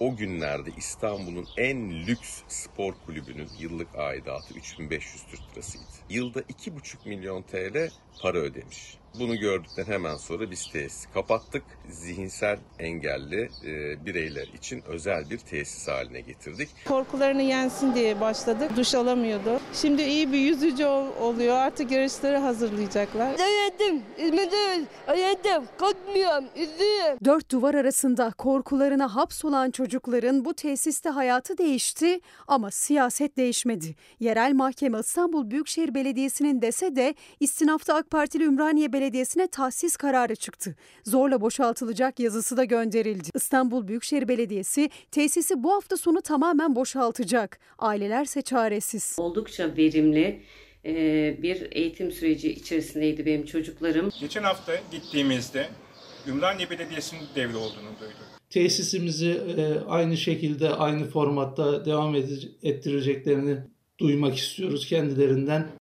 [0.00, 5.84] o günlerde İstanbul'un en lüks spor kulübünün yıllık aidatı 3500 Türk lirasıydı.
[6.10, 7.90] Yılda 2,5 milyon TL
[8.22, 9.00] para ödemiş.
[9.18, 11.62] Bunu gördükten hemen sonra biz tesisi kapattık.
[11.90, 16.68] Zihinsel engelli e, bireyler için özel bir tesis haline getirdik.
[16.88, 18.70] Korkularını yensin diye başladık.
[18.76, 19.60] Duş alamıyordu.
[19.74, 21.56] Şimdi iyi bir yüzücü ol- oluyor.
[21.56, 23.30] Artık yarışları hazırlayacaklar.
[23.30, 24.84] Yedim, İzmir'de
[25.20, 27.18] yedim, kalkmıyorum, üzüyorum.
[27.24, 33.94] Dört duvar arasında korkularına hapsolan çocukların bu tesiste hayatı değişti ama siyaset değişmedi.
[34.20, 40.74] Yerel mahkeme İstanbul Büyükşehir Belediyesi'nin dese de istinafta AK Partili Ümraniye Belediyesi'ne tahsis kararı çıktı.
[41.04, 43.28] Zorla boşaltılacak yazısı da gönderildi.
[43.34, 47.58] İstanbul Büyükşehir Belediyesi tesisi bu hafta sonu tamamen boşaltacak.
[47.78, 49.16] Ailelerse çaresiz.
[49.18, 50.42] Oldukça verimli
[50.84, 50.92] e,
[51.42, 54.10] bir eğitim süreci içerisindeydi benim çocuklarım.
[54.20, 55.66] Geçen hafta gittiğimizde
[56.26, 58.40] Ümraniye Belediyesi'nin devri olduğunu duyduk.
[58.50, 62.14] Tesisimizi e, aynı şekilde aynı formatta devam
[62.62, 63.56] ettireceklerini
[63.98, 65.79] duymak istiyoruz kendilerinden.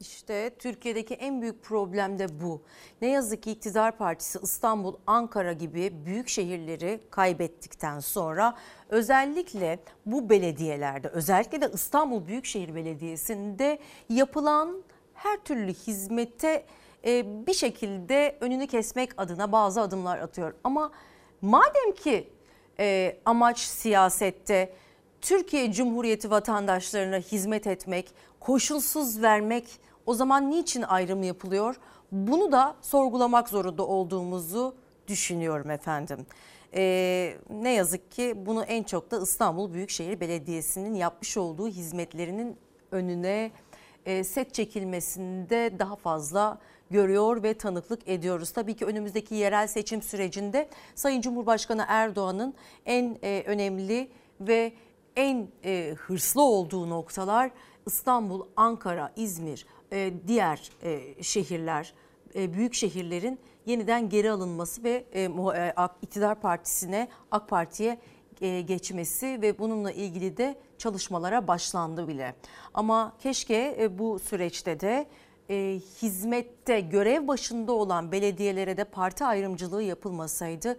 [0.00, 2.62] İşte Türkiye'deki en büyük problem de bu.
[3.02, 8.56] Ne yazık ki iktidar partisi İstanbul, Ankara gibi büyük şehirleri kaybettikten sonra
[8.88, 14.82] özellikle bu belediyelerde özellikle de İstanbul Büyükşehir Belediyesi'nde yapılan
[15.14, 16.66] her türlü hizmete
[17.06, 20.54] e, bir şekilde önünü kesmek adına bazı adımlar atıyor.
[20.64, 20.92] Ama
[21.40, 22.32] madem ki
[22.78, 24.72] e, amaç siyasette
[25.20, 31.76] Türkiye Cumhuriyeti vatandaşlarına hizmet etmek, koşulsuz vermek o zaman niçin ayrım yapılıyor?
[32.12, 34.74] Bunu da sorgulamak zorunda olduğumuzu
[35.08, 36.26] düşünüyorum efendim.
[36.74, 42.56] Ee, ne yazık ki bunu en çok da İstanbul Büyükşehir Belediyesi'nin yapmış olduğu hizmetlerinin
[42.90, 43.50] önüne
[44.06, 46.58] e, set çekilmesinde daha fazla
[46.90, 48.50] görüyor ve tanıklık ediyoruz.
[48.50, 52.54] Tabii ki önümüzdeki yerel seçim sürecinde Sayın Cumhurbaşkanı Erdoğan'ın
[52.86, 54.72] en e, önemli ve
[55.16, 57.50] en e, hırslı olduğu noktalar
[57.86, 61.94] İstanbul, Ankara, İzmir, e, diğer e, şehirler,
[62.34, 67.98] e, büyük şehirlerin yeniden geri alınması ve e, e, iktidar partisine, AK Parti'ye
[68.40, 72.34] e, geçmesi ve bununla ilgili de çalışmalara başlandı bile.
[72.74, 75.06] Ama keşke e, bu süreçte de
[75.50, 80.76] e, hizmette görev başında olan belediyelere de parti ayrımcılığı yapılmasaydı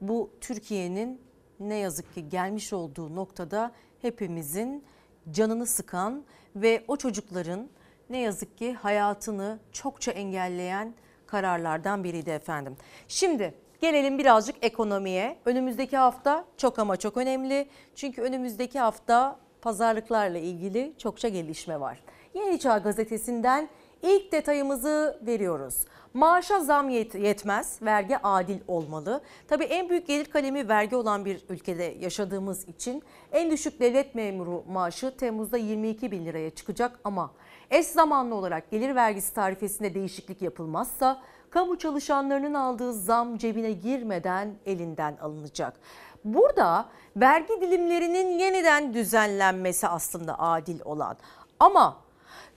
[0.00, 1.20] bu Türkiye'nin
[1.60, 4.84] ne yazık ki gelmiş olduğu noktada hepimizin
[5.30, 6.24] canını sıkan
[6.56, 7.68] ve o çocukların
[8.10, 10.94] ne yazık ki hayatını çokça engelleyen
[11.26, 12.76] kararlardan biriydi efendim.
[13.08, 15.36] Şimdi gelelim birazcık ekonomiye.
[15.44, 17.68] Önümüzdeki hafta çok ama çok önemli.
[17.94, 21.98] Çünkü önümüzdeki hafta pazarlıklarla ilgili çokça gelişme var.
[22.34, 23.68] Yeni Çağ gazetesinden
[24.02, 25.84] ilk detayımızı veriyoruz.
[26.14, 29.20] Maaşa zam yet- yetmez, vergi adil olmalı.
[29.48, 34.64] Tabii en büyük gelir kalemi vergi olan bir ülkede yaşadığımız için en düşük devlet memuru
[34.68, 37.32] maaşı Temmuz'da 22 bin liraya çıkacak ama
[37.72, 45.16] eş zamanlı olarak gelir vergisi tarifesinde değişiklik yapılmazsa kamu çalışanlarının aldığı zam cebine girmeden elinden
[45.16, 45.80] alınacak.
[46.24, 51.16] Burada vergi dilimlerinin yeniden düzenlenmesi aslında adil olan
[51.60, 51.96] ama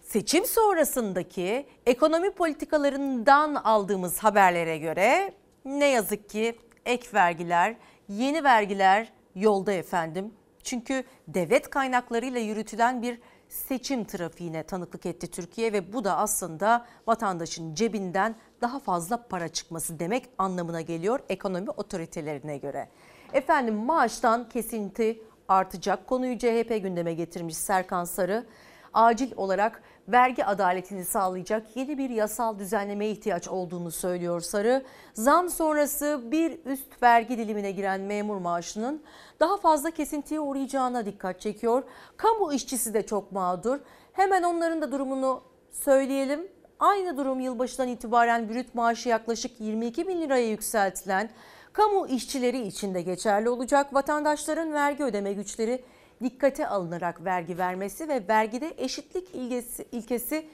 [0.02, 5.34] seçim sonrasındaki ekonomi politikalarından aldığımız haberlere göre
[5.66, 7.76] ne yazık ki ek vergiler,
[8.10, 10.34] yeni vergiler yolda efendim.
[10.64, 13.20] Çünkü devlet kaynaklarıyla yürütülen bir
[13.56, 20.00] seçim trafiğine tanıklık etti Türkiye ve bu da aslında vatandaşın cebinden daha fazla para çıkması
[20.00, 22.90] demek anlamına geliyor ekonomi otoritelerine göre.
[23.34, 26.08] Efendim maaştan kesinti artacak.
[26.08, 28.46] Konuyu CHP gündeme getirmiş Serkan Sarı.
[28.94, 34.84] Acil olarak vergi adaletini sağlayacak yeni bir yasal düzenlemeye ihtiyaç olduğunu söylüyor Sarı.
[35.14, 39.04] Zam sonrası bir üst vergi dilimine giren memur maaşının
[39.40, 41.84] daha fazla kesintiye uğrayacağına dikkat çekiyor.
[42.18, 43.80] Kamu işçisi de çok mağdur.
[44.14, 45.42] Hemen onların da durumunu
[45.72, 46.48] söyleyelim.
[46.80, 51.30] Aynı durum yılbaşından itibaren brüt maaşı yaklaşık 22 bin liraya yükseltilen
[51.74, 53.94] kamu işçileri için de geçerli olacak.
[53.94, 55.84] Vatandaşların vergi ödeme güçleri
[56.24, 60.48] dikkate alınarak vergi vermesi ve vergide eşitlik ilgesi, ilkesi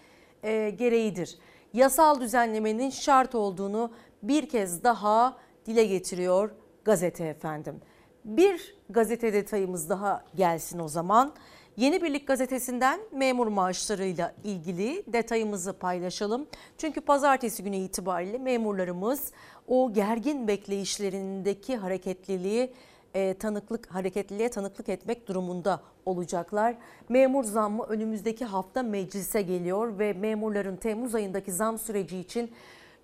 [0.43, 1.37] e, gereğidir.
[1.73, 3.91] Yasal düzenlemenin şart olduğunu
[4.23, 6.51] bir kez daha dile getiriyor
[6.85, 7.81] gazete efendim.
[8.25, 11.33] Bir gazete detayımız daha gelsin o zaman.
[11.77, 16.47] Yeni Birlik gazetesinden memur maaşlarıyla ilgili detayımızı paylaşalım.
[16.77, 19.31] Çünkü pazartesi günü itibariyle memurlarımız
[19.67, 22.73] o gergin bekleyişlerindeki hareketliliği
[23.13, 26.75] e, tanıklık hareketliliğe tanıklık etmek durumunda olacaklar.
[27.09, 32.51] Memur zammı önümüzdeki hafta meclise geliyor ve memurların Temmuz ayındaki zam süreci için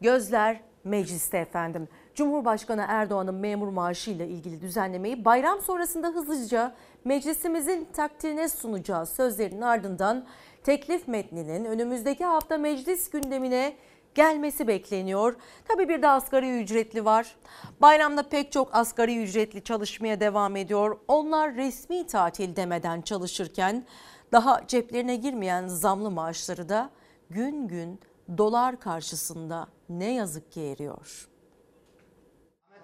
[0.02, 1.88] gözler mecliste efendim.
[2.16, 10.26] Cumhurbaşkanı Erdoğan'ın memur maaşı ile ilgili düzenlemeyi bayram sonrasında hızlıca meclisimizin takdirine sunacağı sözlerinin ardından
[10.64, 13.74] teklif metninin önümüzdeki hafta meclis gündemine
[14.18, 15.36] gelmesi bekleniyor.
[15.68, 17.36] Tabii bir de asgari ücretli var.
[17.82, 21.00] Bayramda pek çok asgari ücretli çalışmaya devam ediyor.
[21.08, 23.86] Onlar resmi tatil demeden çalışırken
[24.32, 26.90] daha ceplerine girmeyen zamlı maaşları da
[27.30, 28.00] gün gün
[28.38, 31.28] dolar karşısında ne yazık ki eriyor.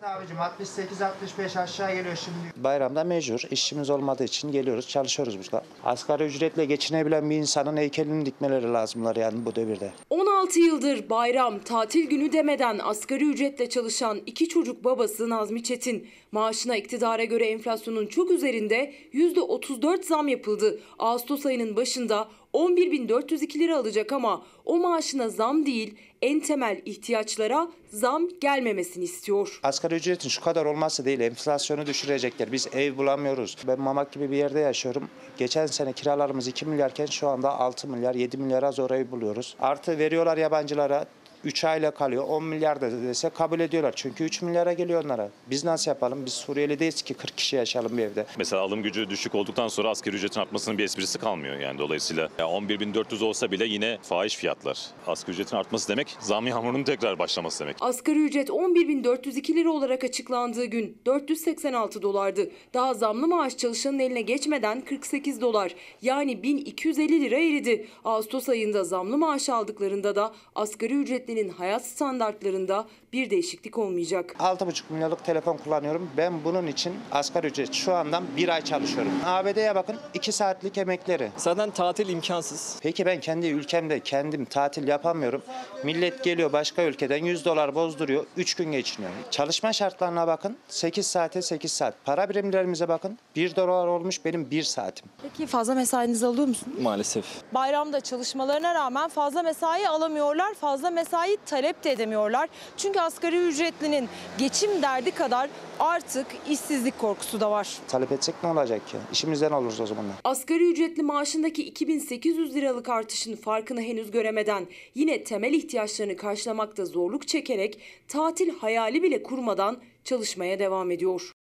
[0.04, 2.64] Abicim 68-65 aşağı geliyor şimdi.
[2.64, 3.42] Bayramda mecbur.
[3.52, 5.64] işçimiz olmadığı için geliyoruz, çalışıyoruz burada.
[5.84, 9.94] Asgari ücretle geçinebilen bir insanın heykelini dikmeleri lazımlar yani bu devirde.
[10.10, 16.08] 16 yıldır bayram, tatil günü demeden asgari ücretle çalışan iki çocuk babası Nazmi Çetin.
[16.32, 20.80] Maaşına iktidara göre enflasyonun çok üzerinde %34 zam yapıldı.
[21.00, 28.30] Ağustos ayının başında 11.402 lira alacak ama o maaşına zam değil en temel ihtiyaçlara zam
[28.42, 29.60] gelmemesini istiyor.
[29.64, 32.52] Asgari ücretin şu kadar olması değil, enflasyonu düşürecekler.
[32.52, 33.58] Biz ev bulamıyoruz.
[33.68, 35.10] Ben Mamak gibi bir yerde yaşıyorum.
[35.38, 39.56] Geçen sene kiralarımız 2 milyarken şu anda 6 milyar, 7 milyara zor ev buluyoruz.
[39.60, 41.06] Artı veriyorlar yabancılara.
[41.44, 42.24] 3 ayla kalıyor.
[42.28, 43.94] 10 milyar da dese kabul ediyorlar.
[43.96, 45.30] Çünkü 3 milyara geliyor onlara.
[45.50, 46.26] Biz nasıl yapalım?
[46.26, 48.26] Biz Suriyeli değiliz ki 40 kişi yaşayalım bir evde.
[48.38, 51.60] Mesela alım gücü düşük olduktan sonra asgari ücretin artmasının bir esprisi kalmıyor.
[51.60, 54.80] Yani dolayısıyla ya 11.400 olsa bile yine fahiş fiyatlar.
[55.08, 57.76] Asgari ücretin artması demek zam yağmurunun tekrar başlaması demek.
[57.82, 62.50] Asgari ücret 11.402 lira olarak açıklandığı gün 486 dolardı.
[62.74, 67.88] Daha zamlı maaş çalışanın eline geçmeden 48 dolar yani 1250 lira eridi.
[68.06, 74.36] Ağustos ayında zamlı maaş aldıklarında da asgari ücretle ücretlinin hayat standartlarında bir değişiklik olmayacak.
[74.40, 76.10] 6,5 milyonluk telefon kullanıyorum.
[76.18, 79.12] Ben bunun için asgari ücret şu andan bir ay çalışıyorum.
[79.26, 81.32] ABD'ye bakın 2 saatlik emekleri.
[81.38, 82.80] Zaten tatil imkansız.
[82.82, 85.42] Peki ben kendi ülkemde kendim tatil yapamıyorum.
[85.84, 88.26] Millet geliyor başka ülkeden 100 dolar bozduruyor.
[88.38, 89.12] 3 gün geçiniyor.
[89.32, 90.58] Çalışma şartlarına bakın.
[90.68, 91.94] 8 saate 8 saat.
[92.06, 93.18] Para birimlerimize bakın.
[93.36, 95.06] 1 dolar olmuş benim 1 saatim.
[95.22, 96.78] Peki fazla mesainizi alıyor musunuz?
[96.82, 97.26] Maalesef.
[97.54, 102.50] Bayramda çalışmalarına rağmen fazla mesai alamıyorlar, fazla mesai talep de edemiyorlar.
[102.78, 105.50] Çünkü asgari ücretlinin geçim derdi kadar
[105.80, 107.78] artık işsizlik korkusu da var.
[107.88, 108.98] Talep etsek ne olacak ki?
[109.12, 110.06] İşimizden oluruz o zaman.
[110.24, 117.80] Asgari ücretli maaşındaki 2800 liralık artışın farkını henüz göremeden yine temel ihtiyaçlarını karşılamakta zorluk çekerek
[118.08, 121.32] tatil hayali bile kurmadan çalışmaya devam ediyor.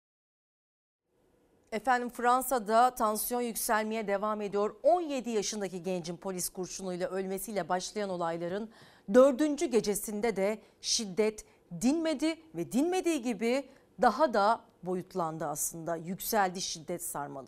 [1.73, 4.77] Efendim Fransa'da tansiyon yükselmeye devam ediyor.
[4.83, 8.71] 17 yaşındaki gencin polis kurşunuyla ölmesiyle başlayan olayların
[9.15, 11.45] dördüncü gecesinde de şiddet
[11.81, 13.69] dinmedi ve dinmediği gibi
[14.03, 15.97] daha da boyutlandı aslında.
[15.97, 17.47] Yükseldi şiddet sarmalı.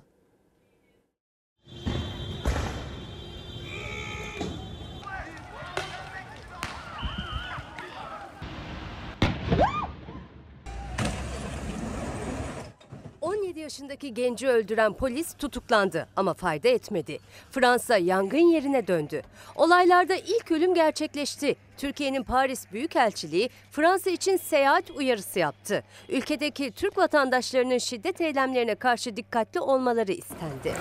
[13.57, 17.18] Yaşındaki genci öldüren polis tutuklandı ama fayda etmedi.
[17.51, 19.22] Fransa yangın yerine döndü.
[19.57, 21.57] Olaylarda ilk ölüm gerçekleşti.
[21.76, 25.84] Türkiye'nin Paris Büyükelçiliği Fransa için seyahat uyarısı yaptı.
[26.09, 30.74] Ülkedeki Türk vatandaşlarının şiddet eylemlerine karşı dikkatli olmaları istendi.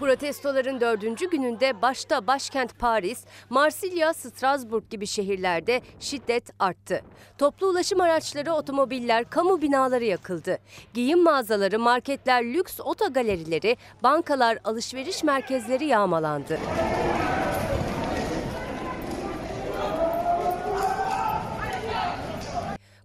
[0.00, 7.02] Protestoların dördüncü gününde başta başkent Paris, Marsilya, Strasbourg gibi şehirlerde şiddet arttı.
[7.38, 10.58] Toplu ulaşım araçları, otomobiller, kamu binaları yakıldı.
[10.94, 16.58] Giyim mağazaları, marketler, lüks otogalerileri, bankalar, alışveriş merkezleri yağmalandı.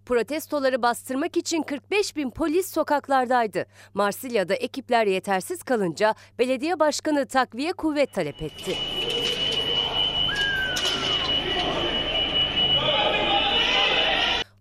[0.05, 3.65] Protestoları bastırmak için 45 bin polis sokaklardaydı.
[3.93, 8.77] Marsilya'da ekipler yetersiz kalınca belediye başkanı takviye kuvvet talep etti.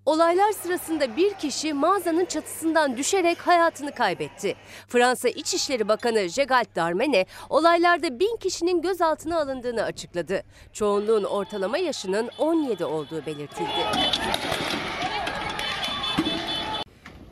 [0.07, 4.55] Olaylar sırasında bir kişi mağazanın çatısından düşerek hayatını kaybetti.
[4.89, 10.43] Fransa İçişleri Bakanı Gerald Darmanin olaylarda bin kişinin gözaltına alındığını açıkladı.
[10.73, 13.85] Çoğunluğun ortalama yaşının 17 olduğu belirtildi.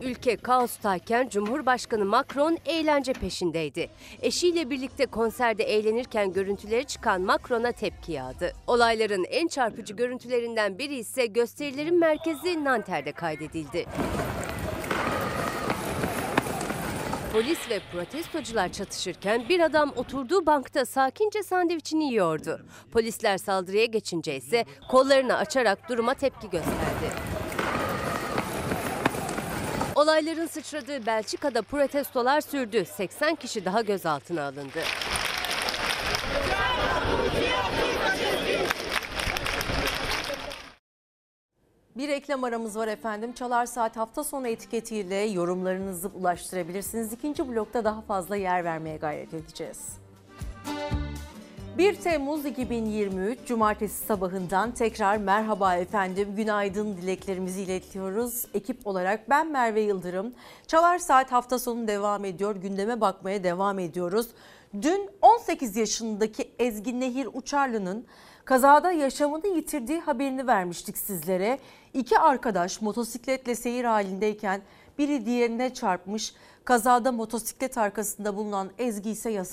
[0.04, 3.90] Ülke kaostayken Cumhurbaşkanı Macron eğlence peşindeydi.
[4.22, 8.52] Eşiyle birlikte konserde eğlenirken görüntüleri çıkan Macron'a tepki yağdı.
[8.66, 13.86] Olayların en çarpıcı görüntülerinden biri ise gösterilerin merkezi Nanter'de kaydedildi.
[17.32, 22.60] Polis ve protestocular çatışırken bir adam oturduğu bankta sakince sandviçini yiyordu.
[22.92, 27.12] Polisler saldırıya geçince ise kollarını açarak duruma tepki gösterdi.
[29.94, 32.84] Olayların sıçradığı Belçika'da protestolar sürdü.
[32.84, 34.80] 80 kişi daha gözaltına alındı.
[41.96, 43.32] Bir reklam aramız var efendim.
[43.32, 47.12] Çalar Saat hafta sonu etiketiyle yorumlarınızı ulaştırabilirsiniz.
[47.12, 50.01] İkinci blokta daha fazla yer vermeye gayret edeceğiz.
[51.78, 56.36] 1 Temmuz 2023 Cumartesi sabahından tekrar merhaba efendim.
[56.36, 58.46] Günaydın dileklerimizi iletiyoruz.
[58.54, 60.34] Ekip olarak ben Merve Yıldırım.
[60.66, 62.56] Çalar Saat hafta sonu devam ediyor.
[62.56, 64.26] Gündeme bakmaya devam ediyoruz.
[64.82, 68.06] Dün 18 yaşındaki Ezgi Nehir Uçarlı'nın
[68.44, 71.58] kazada yaşamını yitirdiği haberini vermiştik sizlere.
[71.94, 74.62] İki arkadaş motosikletle seyir halindeyken
[74.98, 76.34] biri diğerine çarpmış.
[76.64, 79.44] Kazada motosiklet arkasında bulunan Ezgi ise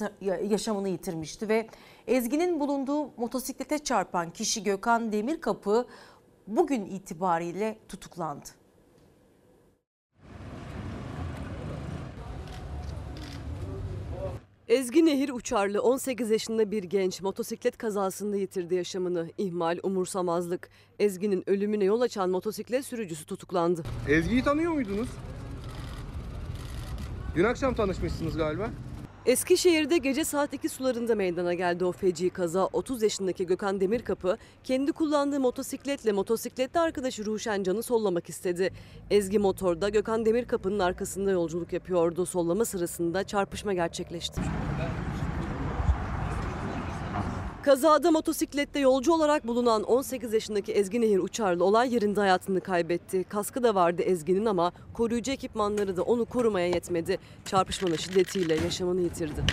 [0.50, 1.68] yaşamını yitirmişti ve
[2.10, 5.88] Ezgi'nin bulunduğu motosiklete çarpan kişi Gökhan Demirkapı
[6.48, 8.50] bugün itibariyle tutuklandı.
[14.68, 19.30] Ezgi Nehir Uçarlı 18 yaşında bir genç motosiklet kazasında yitirdi yaşamını.
[19.38, 20.70] İhmal, umursamazlık.
[21.00, 23.84] Ezgi'nin ölümüne yol açan motosiklet sürücüsü tutuklandı.
[24.08, 25.10] Ezgi'yi tanıyor muydunuz?
[27.36, 28.70] Dün akşam tanışmışsınız galiba.
[29.26, 32.66] Eskişehir'de gece saat 2 sularında meydana geldi o feci kaza.
[32.66, 38.74] 30 yaşındaki Gökhan Demirkapı kendi kullandığı motosikletle motosikletli arkadaşı Ruşen Can'ı sollamak istedi.
[39.10, 42.26] Ezgi motorda Gökhan Demirkapı'nın arkasında yolculuk yapıyordu.
[42.26, 44.42] Sollama sırasında çarpışma gerçekleşti.
[47.64, 53.24] Kazada motosiklette yolcu olarak bulunan 18 yaşındaki Ezgi Nehir Uçarlı olay yerinde hayatını kaybetti.
[53.24, 57.20] Kaskı da vardı Ezgi'nin ama koruyucu ekipmanları da onu korumaya yetmedi.
[57.46, 59.44] Çarpışmanın şiddetiyle yaşamını yitirdi.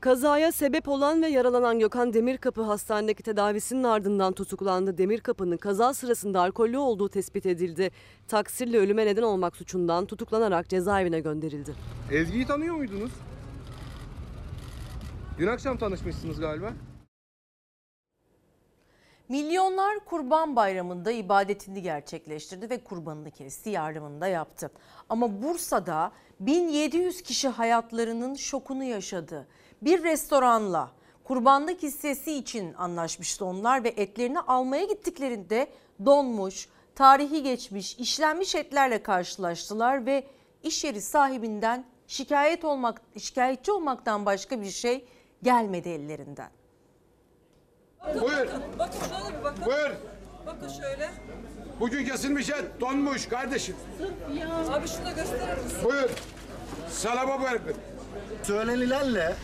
[0.00, 4.98] Kazaya sebep olan ve yaralanan Gökhan Demirkapı hastanedeki tedavisinin ardından tutuklandı.
[4.98, 7.90] Demirkapı'nın kaza sırasında alkollü olduğu tespit edildi.
[8.28, 11.74] Taksirle ölüme neden olmak suçundan tutuklanarak cezaevine gönderildi.
[12.12, 13.10] Ezgi'yi tanıyor muydunuz?
[15.38, 16.72] Dün akşam tanışmışsınız galiba.
[19.28, 24.70] Milyonlar Kurban Bayramı'nda ibadetini gerçekleştirdi ve kurbanını kesti, yardımını da yaptı.
[25.08, 29.46] Ama Bursa'da 1700 kişi hayatlarının şokunu yaşadı.
[29.82, 30.90] Bir restoranla
[31.24, 35.68] kurbanlık hissesi için anlaşmıştı onlar ve etlerini almaya gittiklerinde
[36.04, 40.26] donmuş, tarihi geçmiş, işlenmiş etlerle karşılaştılar ve
[40.62, 45.08] iş yeri sahibinden şikayet olmak, şikayetçi olmaktan başka bir şey
[45.42, 46.50] gelmedi ellerinden.
[48.14, 48.46] Buyur.
[48.78, 49.66] Bakın şöyle bir bakın.
[49.66, 49.90] Buyur.
[50.46, 51.10] Bakın şöyle.
[51.80, 53.76] Bugün kesilmiş et donmuş kardeşim.
[54.70, 55.78] Abi şunu da gösterir misin?
[55.84, 56.10] Buyur.
[56.90, 57.76] Salama bırakın.
[58.42, 59.34] Söylenilenle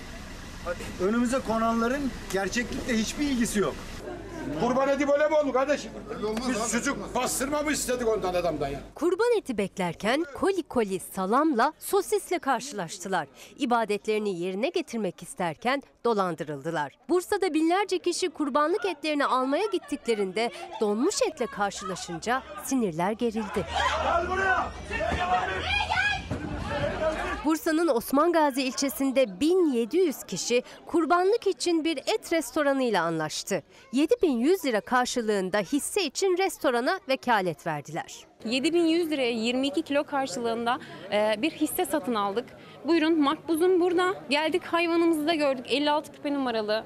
[1.03, 3.75] önümüze konanların gerçeklikle hiçbir ilgisi yok.
[4.61, 5.91] Kurban eti böyle mi oldu kardeşim?
[6.49, 8.81] Biz sucuk pastırma mı istedik ondan adamdan ya?
[8.95, 13.29] Kurban eti beklerken koli koli salamla sosisle karşılaştılar.
[13.59, 16.93] İbadetlerini yerine getirmek isterken dolandırıldılar.
[17.09, 23.67] Bursa'da binlerce kişi kurbanlık etlerini almaya gittiklerinde donmuş etle karşılaşınca sinirler gerildi.
[27.45, 33.63] Bursa'nın Osman Gazi ilçesinde 1700 kişi kurbanlık için bir et restoranıyla anlaştı.
[33.93, 38.15] 7100 lira karşılığında hisse için restorana vekalet verdiler.
[38.45, 40.79] 7100 liraya 22 kilo karşılığında
[41.13, 42.45] e, bir hisse satın aldık.
[42.87, 44.15] Buyurun makbuzum burada.
[44.31, 45.67] Geldik hayvanımızı da gördük.
[45.69, 46.85] 56 küpe numaralı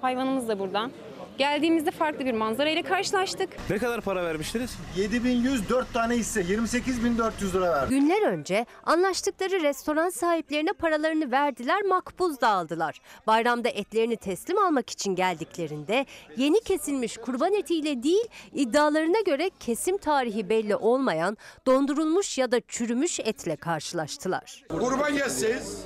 [0.00, 0.90] hayvanımız da burada.
[1.38, 3.48] Geldiğimizde farklı bir manzara ile karşılaştık.
[3.70, 4.76] Ne kadar para vermiştiniz?
[4.96, 7.98] 7104 tane hisse 28400 lira verdim.
[8.00, 13.00] Günler önce anlaştıkları restoran sahiplerine paralarını verdiler, makbuz da aldılar.
[13.26, 16.06] Bayramda etlerini teslim almak için geldiklerinde
[16.36, 23.20] yeni kesilmiş kurban etiyle değil, iddialarına göre kesim tarihi belli olmayan dondurulmuş ya da çürümüş
[23.20, 24.62] etle karşılaştılar.
[24.68, 25.84] Kurban kesseniz.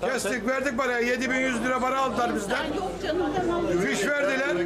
[0.00, 2.66] Kestik verdik paraya 7100 lira para aldılar bizden.
[3.86, 4.56] Fiş verdiler.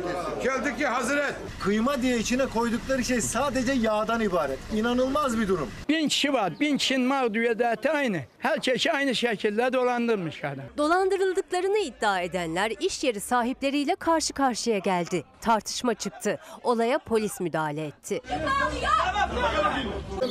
[0.42, 1.34] Geldik ki hazır et.
[1.62, 4.58] Kıyma diye içine koydukları şey sadece yağdan ibaret.
[4.74, 5.68] İnanılmaz bir durum.
[5.88, 6.52] Bin kişi var.
[6.60, 8.20] Bin kişinin mağduriyeti aynı.
[8.38, 10.64] Herkesi aynı şekilde dolandırmış adam.
[10.76, 15.24] Dolandırıldıklarını iddia edenler iş yeri sahipleriyle karşı karşıya geldi.
[15.40, 16.38] Tartışma çıktı.
[16.62, 18.20] Olaya polis müdahale etti.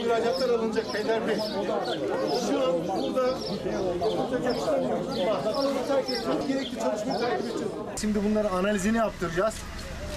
[0.04, 1.36] Müracaatlar alınacak Peyder Bey.
[2.50, 3.34] Şu an burada
[8.02, 9.54] Şimdi bunları analizini yaptıracağız.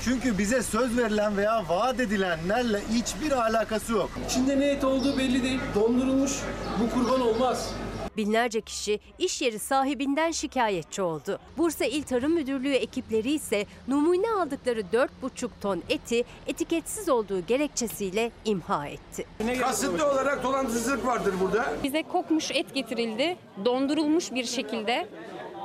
[0.04, 4.10] Çünkü bize söz verilen veya vaat edilenlerle hiçbir alakası yok.
[4.26, 5.60] İçinde ne et olduğu belli değil.
[5.74, 6.32] Dondurulmuş.
[6.80, 7.70] Bu kurban olmaz.
[8.16, 11.38] Binlerce kişi iş yeri sahibinden şikayetçi oldu.
[11.58, 18.86] Bursa İl Tarım Müdürlüğü ekipleri ise numune aldıkları 4,5 ton eti etiketsiz olduğu gerekçesiyle imha
[18.86, 19.26] etti.
[19.60, 21.72] Kasıtlı olarak dolandırıcılık vardır burada.
[21.82, 23.36] Bize kokmuş et getirildi.
[23.64, 25.08] Dondurulmuş bir şekilde.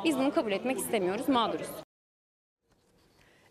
[0.06, 1.30] Biz bunu kabul etmek istemiyoruz.
[1.30, 1.68] Mağduruz.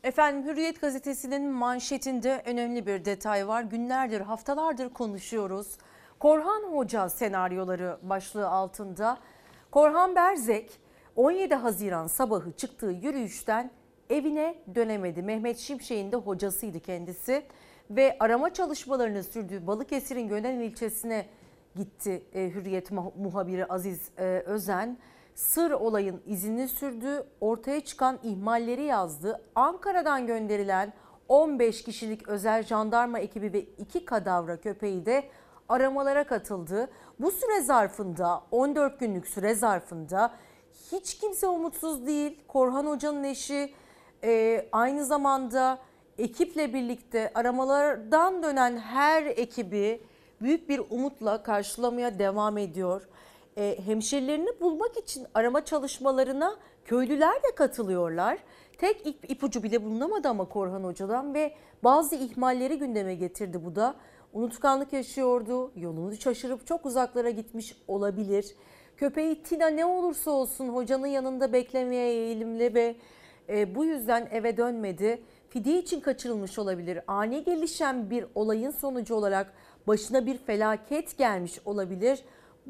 [0.02, 3.62] Efendim Hürriyet gazetesinin manşetinde önemli bir detay var.
[3.62, 5.66] Günlerdir, haftalardır konuşuyoruz.
[6.20, 9.18] Korhan Hoca senaryoları başlığı altında
[9.70, 10.80] Korhan Berzek
[11.16, 13.70] 17 Haziran sabahı çıktığı yürüyüşten
[14.10, 15.22] evine dönemedi.
[15.22, 17.42] Mehmet Şimşek'in de hocasıydı kendisi
[17.90, 21.26] ve arama çalışmalarını sürdüğü Balıkesir'in Gönel ilçesine
[21.76, 24.98] gitti e, Hürriyet muhabiri Aziz e, Özen.
[25.34, 29.42] Sır olayın izini sürdü, ortaya çıkan ihmalleri yazdı.
[29.54, 30.92] Ankara'dan gönderilen
[31.28, 35.24] 15 kişilik özel jandarma ekibi ve 2 kadavra köpeği de
[35.70, 36.90] aramalara katıldı.
[37.20, 40.32] Bu süre zarfında 14 günlük süre zarfında
[40.92, 42.38] hiç kimse umutsuz değil.
[42.48, 43.74] Korhan Hoca'nın eşi
[44.24, 45.78] e, aynı zamanda
[46.18, 50.00] ekiple birlikte aramalardan dönen her ekibi
[50.40, 53.08] büyük bir umutla karşılamaya devam ediyor.
[53.56, 58.38] E, hemşerilerini bulmak için arama çalışmalarına köylüler de katılıyorlar.
[58.78, 61.54] Tek ipucu bile bulunamadı ama Korhan Hoca'dan ve
[61.84, 63.94] bazı ihmalleri gündeme getirdi bu da
[64.32, 68.54] unutkanlık yaşıyordu, yolunu şaşırıp çok uzaklara gitmiş olabilir.
[68.96, 72.96] Köpeği Tina ne olursa olsun hocanın yanında beklemeye eğilimli ve
[73.48, 75.22] e, bu yüzden eve dönmedi.
[75.48, 77.00] Fidye için kaçırılmış olabilir.
[77.06, 79.52] Ani gelişen bir olayın sonucu olarak
[79.86, 82.20] başına bir felaket gelmiş olabilir.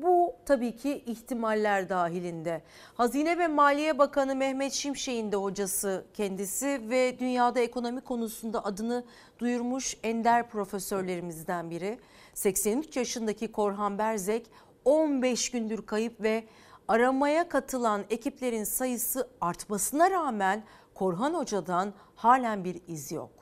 [0.02, 2.62] Bu tabii ki ihtimaller dahilinde.
[2.94, 9.04] Hazine ve Maliye Bakanı Mehmet Şimşek'in de hocası kendisi ve dünyada ekonomi konusunda adını
[9.38, 11.98] duyurmuş ender profesörlerimizden biri.
[12.34, 14.50] 83 yaşındaki Korhan Berzek
[14.84, 16.44] 15 gündür kayıp ve
[16.88, 23.39] Aramaya katılan ekiplerin sayısı artmasına rağmen Korhan Hoca'dan halen bir iz yok.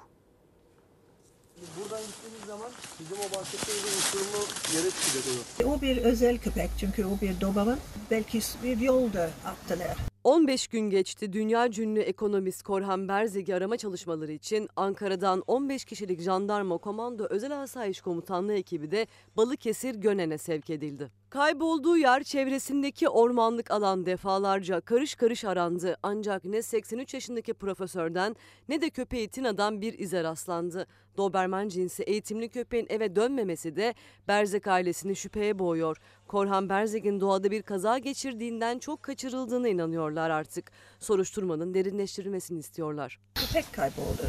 [1.58, 4.40] Buradan gittiğimiz zaman bizim o bahsettiğimiz uçurumlu
[4.74, 7.78] yere çıkacak O bir özel köpek çünkü o bir doberman.
[8.10, 9.96] Belki bir yolda attılar.
[10.24, 11.32] 15 gün geçti.
[11.32, 18.00] Dünya cünlü ekonomist Korhan Berzeg'i arama çalışmaları için Ankara'dan 15 kişilik jandarma komando özel asayiş
[18.00, 19.06] komutanlığı ekibi de
[19.36, 21.10] Balıkesir Gönen'e sevk edildi.
[21.30, 25.96] Kaybolduğu yer çevresindeki ormanlık alan defalarca karış karış arandı.
[26.02, 28.36] Ancak ne 83 yaşındaki profesörden
[28.68, 30.86] ne de köpeği Tina'dan bir ize rastlandı.
[31.16, 33.94] Doberman cinsi eğitimli köpeğin eve dönmemesi de
[34.28, 35.96] Berzek ailesini şüpheye boğuyor.
[36.26, 40.72] Korhan Berzek'in doğada bir kaza geçirdiğinden çok kaçırıldığına inanıyorlar artık.
[40.98, 43.18] Soruşturmanın derinleştirilmesini istiyorlar.
[43.34, 44.22] Köpek kayboldu.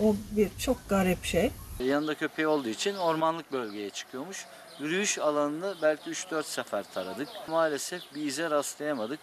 [0.00, 1.50] O bir çok garip şey.
[1.84, 4.46] Yanında köpeği olduğu için ormanlık bölgeye çıkıyormuş.
[4.80, 7.28] Yürüyüş alanını belki 3-4 sefer taradık.
[7.48, 9.20] Maalesef bir ize rastlayamadık.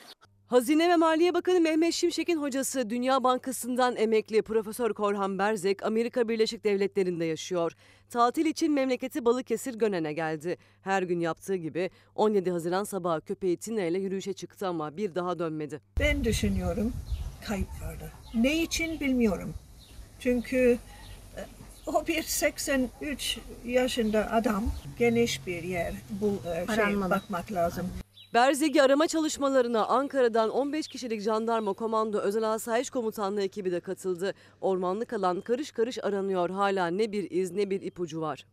[0.48, 6.64] Hazine ve Maliye Bakanı Mehmet Şimşek'in hocası Dünya Bankası'ndan emekli Profesör Korhan Berzek Amerika Birleşik
[6.64, 7.72] Devletleri'nde yaşıyor.
[8.10, 10.58] Tatil için memleketi Balıkesir Gönen'e geldi.
[10.82, 15.40] Her gün yaptığı gibi 17 Haziran sabahı köpeği Tina ile yürüyüşe çıktı ama bir daha
[15.40, 15.82] dönmedi.
[16.00, 16.94] Ben düşünüyorum
[17.48, 18.12] kayıp vardı.
[18.34, 19.54] Ne için bilmiyorum.
[20.20, 20.78] Çünkü
[21.96, 24.64] o bir 83 yaşında adam
[25.00, 27.10] geniş bir yer bu e, şey, Aranmalı.
[27.10, 27.90] bakmak lazım.
[28.34, 34.34] Berzeg'i arama çalışmalarına Ankara'dan 15 kişilik jandarma komando özel asayiş komutanlığı ekibi de katıldı.
[34.62, 36.50] Ormanlık alan karış karış aranıyor.
[36.50, 38.46] Hala ne bir iz ne bir ipucu var.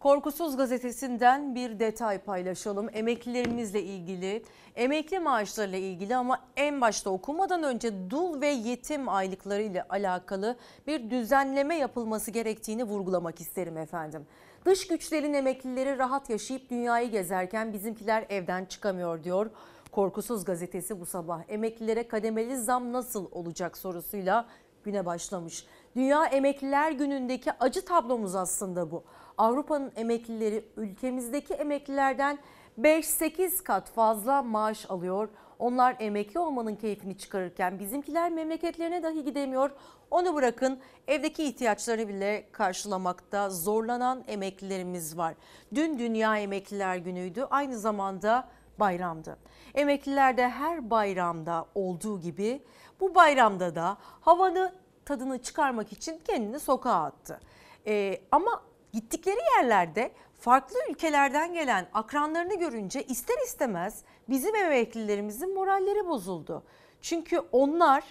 [0.00, 2.88] Korkusuz gazetesinden bir detay paylaşalım.
[2.92, 4.42] Emeklilerimizle ilgili,
[4.76, 11.10] emekli maaşlarıyla ilgili ama en başta okumadan önce dul ve yetim aylıkları ile alakalı bir
[11.10, 14.26] düzenleme yapılması gerektiğini vurgulamak isterim efendim.
[14.64, 19.50] Dış güçlerin emeklileri rahat yaşayıp dünyayı gezerken bizimkiler evden çıkamıyor diyor.
[19.92, 24.46] Korkusuz gazetesi bu sabah emeklilere kademeli zam nasıl olacak sorusuyla
[24.84, 25.66] güne başlamış.
[25.96, 29.04] Dünya Emekliler Günü'ndeki acı tablomuz aslında bu.
[29.38, 32.38] Avrupa'nın emeklileri ülkemizdeki emeklilerden
[32.80, 35.28] 5-8 kat fazla maaş alıyor.
[35.58, 39.70] Onlar emekli olmanın keyfini çıkarırken bizimkiler memleketlerine dahi gidemiyor.
[40.10, 40.78] Onu bırakın
[41.08, 45.34] evdeki ihtiyaçlarını bile karşılamakta zorlanan emeklilerimiz var.
[45.74, 47.46] Dün Dünya Emekliler Günü'ydü.
[47.50, 48.48] Aynı zamanda
[48.80, 49.38] bayramdı.
[49.74, 52.62] Emekliler de her bayramda olduğu gibi
[53.00, 54.74] bu bayramda da havanı
[55.04, 57.40] tadını çıkarmak için kendini sokağa attı.
[57.86, 58.62] Ee, ama
[58.92, 66.62] gittikleri yerlerde farklı ülkelerden gelen akranlarını görünce ister istemez bizim emeklilerimizin moralleri bozuldu.
[67.02, 68.04] Çünkü onlar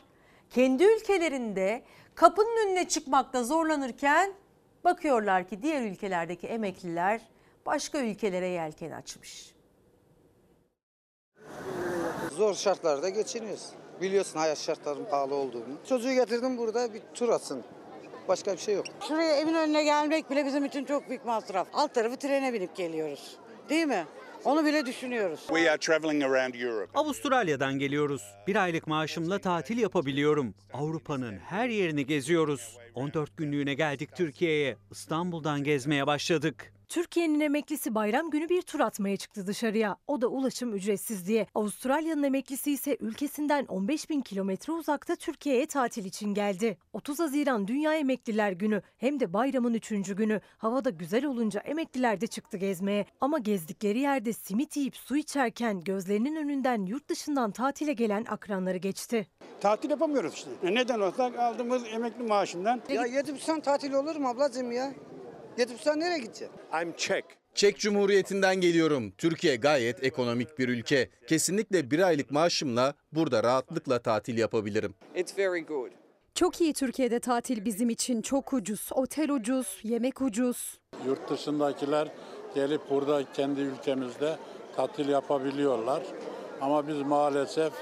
[0.50, 1.84] kendi ülkelerinde
[2.16, 4.34] kapının önüne çıkmakta zorlanırken
[4.84, 7.22] bakıyorlar ki diğer ülkelerdeki emekliler
[7.66, 9.54] başka ülkelere yelken açmış.
[12.32, 13.70] Zor şartlarda geçiniyoruz.
[14.02, 15.78] Biliyorsun hayat şartlarının pahalı olduğunu.
[15.90, 17.64] Çocuğu getirdim burada bir tur atsın.
[18.28, 18.86] Başka bir şey yok.
[19.08, 21.68] Şuraya evin önüne gelmek bile bizim için çok büyük masraf.
[21.74, 23.36] Alt tarafı trene binip geliyoruz.
[23.70, 24.06] Değil mi?
[24.44, 25.40] Onu bile düşünüyoruz.
[25.48, 26.92] We are traveling around Europe.
[27.00, 28.22] Avustralya'dan geliyoruz.
[28.48, 30.54] Bir aylık maaşımla tatil yapabiliyorum.
[30.74, 32.78] Avrupa'nın her yerini geziyoruz.
[32.96, 34.78] 14 günlüğüne geldik Türkiye'ye.
[34.92, 36.74] İstanbul'dan gezmeye başladık.
[36.90, 39.98] Türkiye'nin emeklisi bayram günü bir tur atmaya çıktı dışarıya.
[40.08, 41.48] O da ulaşım ücretsiz diye.
[41.56, 46.78] Avustralya'nın emeklisi ise ülkesinden 15 bin kilometre uzakta Türkiye'ye tatil için geldi.
[46.94, 49.90] 30 Haziran Dünya Emekliler Günü hem de bayramın 3.
[49.90, 50.42] günü.
[50.58, 53.06] Havada güzel olunca emekliler de çıktı gezmeye.
[53.22, 59.28] Ama gezdikleri yerde simit yiyip su içerken gözlerinin önünden yurt dışından tatile gelen akranları geçti.
[59.62, 60.50] Tatil yapamıyoruz işte.
[60.64, 62.82] E Neden olsa aldığımız emekli maaşından.
[62.90, 64.94] Ya yedi buçuktan tatil olur mu ablacığım ya?
[65.58, 66.50] Yedi buçuktan nereye gideceksin?
[66.82, 67.24] I'm Czech.
[67.56, 69.12] Çek Cumhuriyeti'nden geliyorum.
[69.18, 71.10] Türkiye gayet ekonomik bir ülke.
[71.28, 74.94] Kesinlikle bir aylık maaşımla burada rahatlıkla tatil yapabilirim.
[75.16, 75.92] It's very good.
[76.36, 78.90] Çok iyi Türkiye'de tatil bizim için çok ucuz.
[78.92, 80.80] Otel ucuz, yemek ucuz.
[81.06, 82.08] Yurt dışındakiler
[82.56, 84.38] gelip burada kendi ülkemizde
[84.76, 86.04] tatil yapabiliyorlar.
[86.62, 87.74] Ama biz maalesef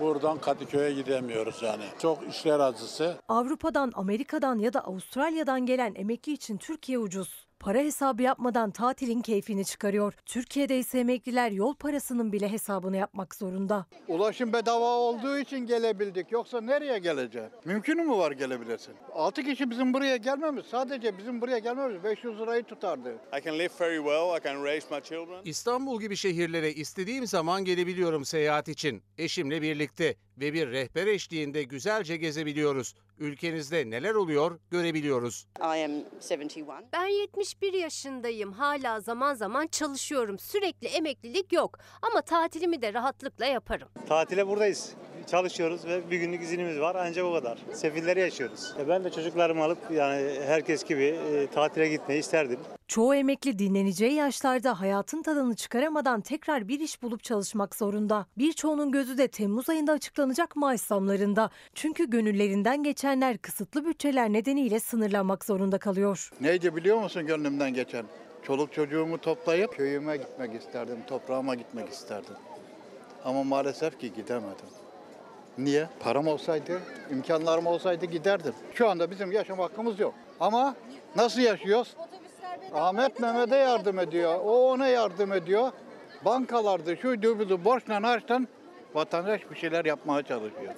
[0.00, 1.84] buradan Kadıköy'e gidemiyoruz yani.
[1.98, 3.16] Çok işler acısı.
[3.28, 7.47] Avrupa'dan, Amerika'dan ya da Avustralya'dan gelen emekli için Türkiye ucuz.
[7.60, 10.14] Para hesabı yapmadan tatilin keyfini çıkarıyor.
[10.26, 13.86] Türkiye'de ise emekliler yol parasının bile hesabını yapmak zorunda.
[14.08, 16.32] Ulaşım bedava olduğu için gelebildik.
[16.32, 17.48] Yoksa nereye geleceğiz?
[17.64, 18.94] Mümkün mü var gelebilirsin?
[19.14, 23.14] 6 kişi bizim buraya gelmemiz, sadece bizim buraya gelmemiz 500 lirayı tutardı.
[23.38, 24.38] I can live very well.
[24.38, 25.40] I can raise my children.
[25.44, 29.02] İstanbul gibi şehirlere istediğim zaman gelebiliyorum seyahat için.
[29.18, 32.94] Eşimle birlikte ve bir rehber eşliğinde güzelce gezebiliyoruz.
[33.18, 35.46] Ülkenizde neler oluyor görebiliyoruz.
[36.92, 38.52] Ben 71 yaşındayım.
[38.52, 40.38] Hala zaman zaman çalışıyorum.
[40.38, 41.78] Sürekli emeklilik yok.
[42.02, 43.88] Ama tatilimi de rahatlıkla yaparım.
[44.08, 44.92] Tatile buradayız.
[45.30, 47.58] Çalışıyoruz ve bir günlük iznimiz var ancak o kadar.
[47.72, 48.74] Sefilleri yaşıyoruz.
[48.80, 52.58] E ben de çocuklarımı alıp yani herkes gibi e, tatile gitmeyi isterdim.
[52.88, 58.26] Çoğu emekli dinleneceği yaşlarda hayatın tadını çıkaramadan tekrar bir iş bulup çalışmak zorunda.
[58.38, 61.50] Birçoğunun gözü de Temmuz ayında açıklanacak maaş zamlarında.
[61.74, 66.30] Çünkü gönüllerinden geçenler kısıtlı bütçeler nedeniyle sınırlanmak zorunda kalıyor.
[66.40, 68.04] Neydi biliyor musun gönlümden geçen?
[68.42, 72.34] Çoluk çocuğumu toplayıp köyüme gitmek isterdim, toprağıma gitmek isterdim.
[73.24, 74.66] Ama maalesef ki gidemedim.
[75.58, 75.88] Niye?
[76.00, 76.80] Param olsaydı,
[77.10, 78.54] imkanlarım olsaydı giderdim.
[78.74, 80.14] Şu anda bizim yaşam hakkımız yok.
[80.40, 80.74] Ama
[81.16, 81.96] nasıl yaşıyoruz?
[82.74, 85.72] Ahmet Mehmet'e yardım ediyor, o ona yardım ediyor.
[86.24, 88.48] Bankalarda şuydu budu borçla harçtan
[88.94, 90.74] vatandaş bir şeyler yapmaya çalışıyor.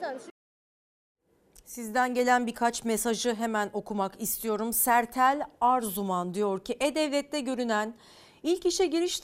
[1.66, 4.72] Sizden gelen birkaç mesajı hemen okumak istiyorum.
[4.72, 7.94] Sertel Arzuman diyor ki E-Devlet'te görünen
[8.42, 9.20] ilk işe giriş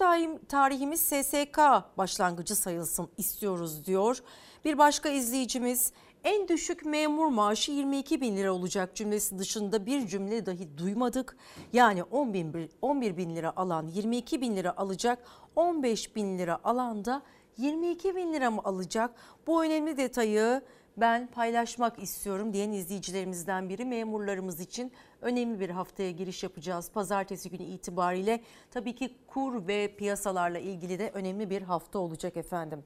[0.49, 1.59] tarihimiz SSK
[1.99, 4.19] başlangıcı sayılsın istiyoruz diyor.
[4.67, 5.93] Bir başka izleyicimiz
[6.25, 11.37] en düşük memur maaşı 22 bin lira olacak cümlesi dışında bir cümle dahi duymadık.
[11.73, 15.19] Yani 10 bin, 11 bin lira alan 22 bin lira alacak
[15.57, 17.23] 15 bin lira alan da
[17.57, 19.11] 22 bin lira mı alacak?
[19.47, 20.63] Bu önemli detayı
[20.97, 26.91] ben paylaşmak istiyorum diyen izleyicilerimizden biri memurlarımız için önemli bir haftaya giriş yapacağız.
[26.91, 28.41] Pazartesi günü itibariyle
[28.71, 32.85] tabii ki kur ve piyasalarla ilgili de önemli bir hafta olacak efendim.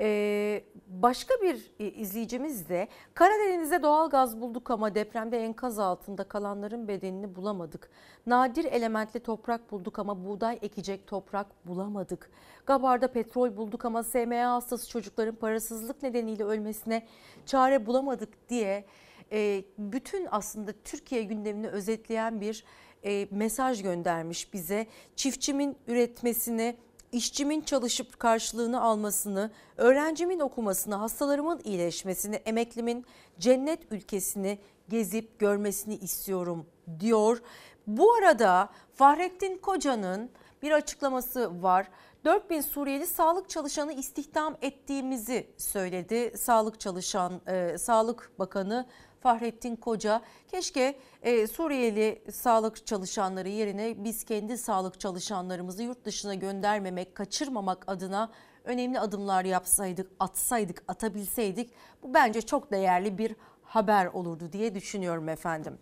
[0.00, 7.36] Ee, başka bir izleyicimiz de Karadeniz'de doğal gaz bulduk ama depremde enkaz altında kalanların bedenini
[7.36, 7.90] bulamadık.
[8.26, 12.30] Nadir elementli toprak bulduk ama buğday ekecek toprak bulamadık.
[12.66, 17.06] Gabar'da petrol bulduk ama SMA hastası çocukların parasızlık nedeniyle ölmesine
[17.46, 18.84] çare bulamadık diye
[19.32, 22.64] e, bütün aslında Türkiye gündemini özetleyen bir
[23.04, 24.86] e, mesaj göndermiş bize.
[25.16, 26.76] Çiftçimin üretmesini
[27.12, 33.04] işçimin çalışıp karşılığını almasını, öğrencimin okumasını, hastalarımın iyileşmesini, emeklimin
[33.38, 36.66] cennet ülkesini gezip görmesini istiyorum
[37.00, 37.42] diyor.
[37.86, 40.30] Bu arada Fahrettin Koca'nın
[40.62, 41.88] bir açıklaması var.
[42.24, 46.32] 4000 Suriyeli sağlık çalışanı istihdam ettiğimizi söyledi.
[46.36, 48.86] Sağlık çalışan e, Sağlık Bakanı
[49.20, 57.14] Fahrettin Koca keşke e, Suriyeli sağlık çalışanları yerine biz kendi sağlık çalışanlarımızı yurt dışına göndermemek,
[57.14, 58.30] kaçırmamak adına
[58.64, 61.70] önemli adımlar yapsaydık, atsaydık, atabilseydik
[62.02, 65.78] bu bence çok değerli bir haber olurdu diye düşünüyorum efendim.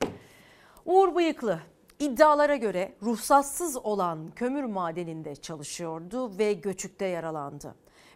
[0.84, 1.60] Uğur Bıyıklı
[1.98, 7.74] iddialara göre ruhsatsız olan kömür madeninde çalışıyordu ve göçükte yaralandı.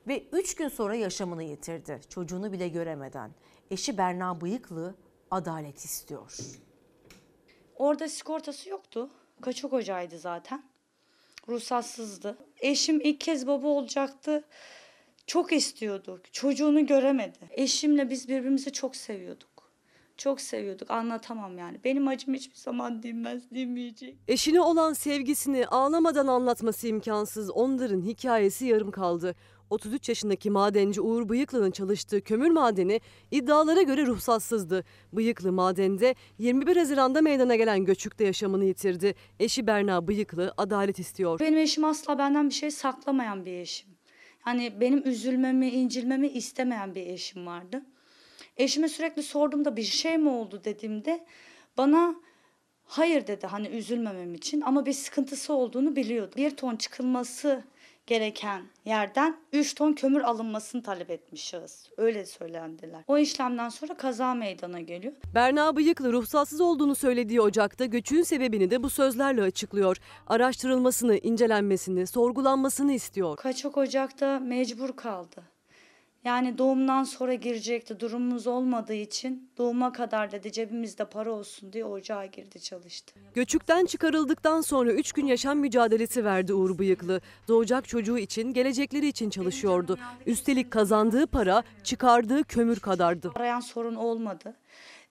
[0.09, 3.31] Ve 3 gün sonra yaşamını yitirdi çocuğunu bile göremeden.
[3.71, 4.95] Eşi Berna Bıyıklı
[5.31, 6.37] adalet istiyor.
[7.77, 9.11] Orada sigortası yoktu.
[9.41, 10.63] Kaçak hocaydı zaten.
[11.49, 12.39] Ruhsatsızdı.
[12.61, 14.45] Eşim ilk kez baba olacaktı.
[15.27, 16.23] Çok istiyordu.
[16.33, 17.39] Çocuğunu göremedi.
[17.51, 19.50] Eşimle biz birbirimizi çok seviyorduk.
[20.21, 20.91] Çok seviyorduk.
[20.91, 21.81] Anlatamam yani.
[21.85, 24.17] Benim acım hiçbir zaman dinmez, dinmeyecek.
[24.29, 27.51] Eşine olan sevgisini ağlamadan anlatması imkansız.
[27.51, 29.35] Onların hikayesi yarım kaldı.
[29.71, 33.01] 33 yaşındaki madenci Uğur Bıyıklı'nın çalıştığı kömür madeni
[33.31, 34.85] iddialara göre ruhsatsızdı.
[35.13, 39.15] Bıyıklı madende 21 Haziran'da meydana gelen göçükte yaşamını yitirdi.
[39.39, 41.41] Eşi Berna Bıyıklı adalet istiyor.
[41.41, 43.91] Benim eşim asla benden bir şey saklamayan bir eşim.
[44.41, 47.83] Hani benim üzülmemi, incilmemi istemeyen bir eşim vardı.
[48.61, 51.25] Eşime sürekli sorduğumda bir şey mi oldu dediğimde
[51.79, 52.15] bana
[52.85, 56.35] hayır dedi hani üzülmemem için ama bir sıkıntısı olduğunu biliyordu.
[56.37, 57.65] Bir ton çıkılması
[58.07, 61.87] gereken yerden 3 ton kömür alınmasını talep etmiş şahıs.
[61.97, 63.05] Öyle söylendiler.
[63.09, 65.13] O işlemden sonra kaza meydana geliyor.
[65.35, 69.97] Berna Bıyıklı ruhsatsız olduğunu söylediği Ocak'ta göçün sebebini de bu sözlerle açıklıyor.
[70.27, 73.37] Araştırılmasını, incelenmesini, sorgulanmasını istiyor.
[73.37, 75.60] Kaçak Ocak'ta mecbur kaldı.
[76.25, 78.01] Yani doğumdan sonra girecekti.
[78.01, 83.15] Durumumuz olmadığı için doğuma kadar dedi cebimizde para olsun diye ocağa girdi çalıştı.
[83.35, 87.21] Göçükten çıkarıldıktan sonra 3 gün yaşam mücadelesi verdi Uğur Bıyıklı.
[87.49, 89.99] Doğacak çocuğu için, gelecekleri için çalışıyordu.
[90.27, 93.33] Üstelik kazandığı para çıkardığı kömür kadardı.
[93.35, 94.57] Arayan sorun olmadı.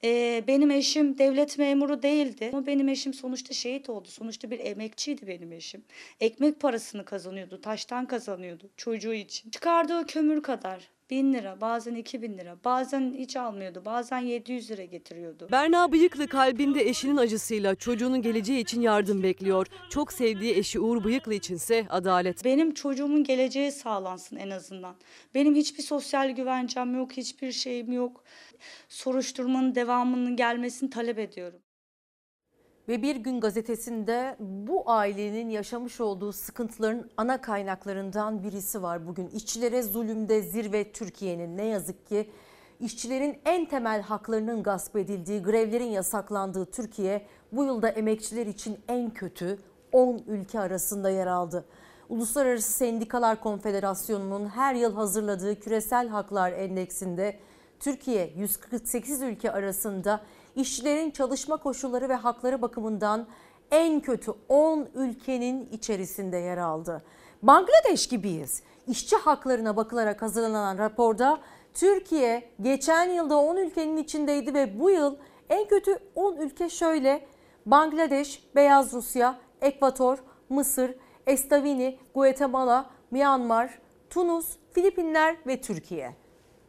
[0.03, 2.49] Ee, benim eşim devlet memuru değildi.
[2.53, 4.07] Ama benim eşim sonuçta şehit oldu.
[4.07, 5.83] Sonuçta bir emekçiydi benim eşim.
[6.19, 9.49] Ekmek parasını kazanıyordu, taştan kazanıyordu çocuğu için.
[9.49, 15.47] Çıkardığı kömür kadar 1000 lira, bazen 2000 lira, bazen hiç almıyordu, bazen 700 lira getiriyordu.
[15.51, 19.67] Berna Bıyıklı kalbinde eşinin acısıyla çocuğunun geleceği için yardım bekliyor.
[19.89, 22.45] Çok sevdiği eşi Uğur Bıyıklı içinse adalet.
[22.45, 24.95] Benim çocuğumun geleceği sağlansın en azından.
[25.35, 28.23] Benim hiçbir sosyal güvencem yok, hiçbir şeyim yok.
[28.89, 31.59] Soruşturmanın devamının gelmesini talep ediyorum.
[32.89, 39.27] Ve Bir Gün gazetesinde bu ailenin yaşamış olduğu sıkıntıların ana kaynaklarından birisi var bugün.
[39.27, 42.29] İşçilere zulümde zirve Türkiye'nin ne yazık ki
[42.79, 49.57] işçilerin en temel haklarının gasp edildiği, grevlerin yasaklandığı Türkiye bu yılda emekçiler için en kötü
[49.91, 51.65] 10 ülke arasında yer aldı.
[52.09, 57.39] Uluslararası Sendikalar Konfederasyonu'nun her yıl hazırladığı Küresel Haklar Endeksinde
[57.79, 60.21] Türkiye 148 ülke arasında
[60.59, 63.27] işçilerin çalışma koşulları ve hakları bakımından
[63.71, 67.03] en kötü 10 ülkenin içerisinde yer aldı.
[67.43, 68.63] Bangladeş gibiyiz.
[68.87, 71.39] İşçi haklarına bakılarak hazırlanan raporda
[71.73, 75.15] Türkiye geçen yılda 10 ülkenin içindeydi ve bu yıl
[75.49, 77.25] en kötü 10 ülke şöyle.
[77.65, 80.17] Bangladeş, Beyaz Rusya, Ekvator,
[80.49, 80.95] Mısır,
[81.27, 83.79] Estovini, Guatemala, Myanmar,
[84.09, 86.15] Tunus, Filipinler ve Türkiye.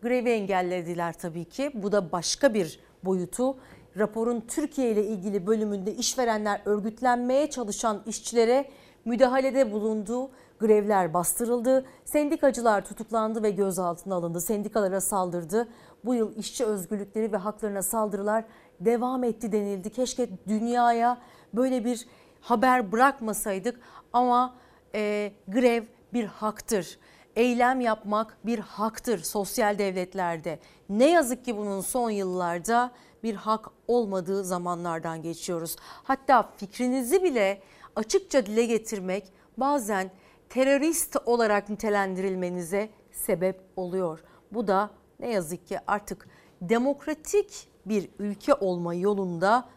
[0.02, 1.70] Grevi engellediler tabii ki.
[1.74, 3.56] Bu da başka bir boyutu.
[3.98, 8.70] Raporun Türkiye ile ilgili bölümünde işverenler örgütlenmeye çalışan işçilere
[9.04, 10.30] müdahalede bulundu.
[10.60, 11.84] Grevler bastırıldı.
[12.04, 14.40] Sendikacılar tutuklandı ve gözaltına alındı.
[14.40, 15.68] Sendikalara saldırdı.
[16.04, 18.44] Bu yıl işçi özgürlükleri ve haklarına saldırılar
[18.80, 19.90] devam etti denildi.
[19.90, 21.18] Keşke dünyaya
[21.54, 22.06] böyle bir
[22.40, 23.80] haber bırakmasaydık
[24.12, 24.54] ama
[24.94, 25.82] e, grev
[26.12, 26.98] bir haktır.
[27.36, 30.58] Eylem yapmak bir haktır sosyal devletlerde.
[30.88, 32.90] Ne yazık ki bunun son yıllarda
[33.22, 35.76] bir hak olmadığı zamanlardan geçiyoruz.
[35.80, 37.62] Hatta fikrinizi bile
[37.96, 40.10] açıkça dile getirmek bazen
[40.48, 44.24] terörist olarak nitelendirilmenize sebep oluyor.
[44.52, 44.90] Bu da
[45.20, 46.28] ne yazık ki artık
[46.60, 49.68] demokratik bir ülke olma yolunda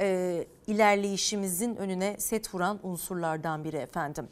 [0.00, 4.28] e, ilerleyişimizin önüne set vuran unsurlardan biri efendim.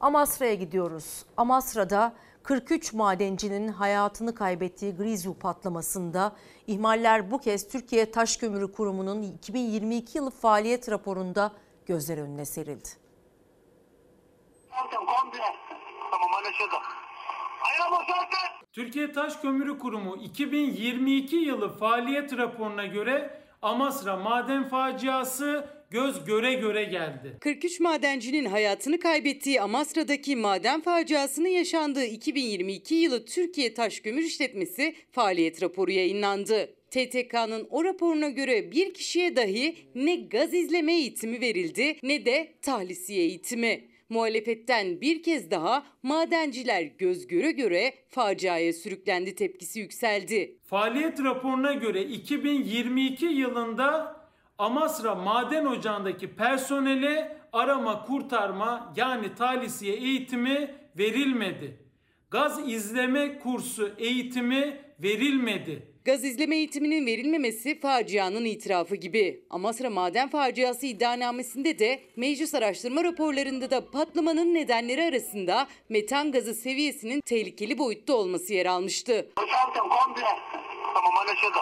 [0.00, 1.24] Amasra'ya gidiyoruz.
[1.36, 2.12] Amasra'da
[2.48, 6.36] 43 madencinin hayatını kaybettiği Grizyu patlamasında
[6.66, 11.52] ihmaller bu kez Türkiye Taş Kömürü Kurumu'nun 2022 yılı faaliyet raporunda
[11.86, 12.88] gözler önüne serildi.
[18.72, 26.84] Türkiye Taş Kömürü Kurumu 2022 yılı faaliyet raporuna göre Amasra maden faciası göz göre göre
[26.84, 27.36] geldi.
[27.40, 35.62] 43 madencinin hayatını kaybettiği Amasra'daki maden faciasının yaşandığı 2022 yılı Türkiye Taş Kömür İşletmesi faaliyet
[35.62, 36.74] raporu yayınlandı.
[36.90, 43.20] TTK'nın o raporuna göre bir kişiye dahi ne gaz izleme eğitimi verildi ne de tahlisiye
[43.20, 43.84] eğitimi.
[44.08, 50.56] Muhalefetten bir kez daha madenciler göz göre göre faciaya sürüklendi tepkisi yükseldi.
[50.64, 54.17] Faaliyet raporuna göre 2022 yılında
[54.58, 61.88] Amasra Maden Ocağı'ndaki personele arama kurtarma yani talisiye eğitimi verilmedi.
[62.30, 65.92] Gaz izleme kursu eğitimi verilmedi.
[66.04, 69.44] Gaz izleme eğitiminin verilmemesi facianın itirafı gibi.
[69.50, 77.20] Amasra maden faciası iddianamesinde de meclis araştırma raporlarında da patlamanın nedenleri arasında metan gazı seviyesinin
[77.20, 79.30] tehlikeli boyutta olması yer almıştı.
[80.94, 81.58] Tamam anlaşıldı.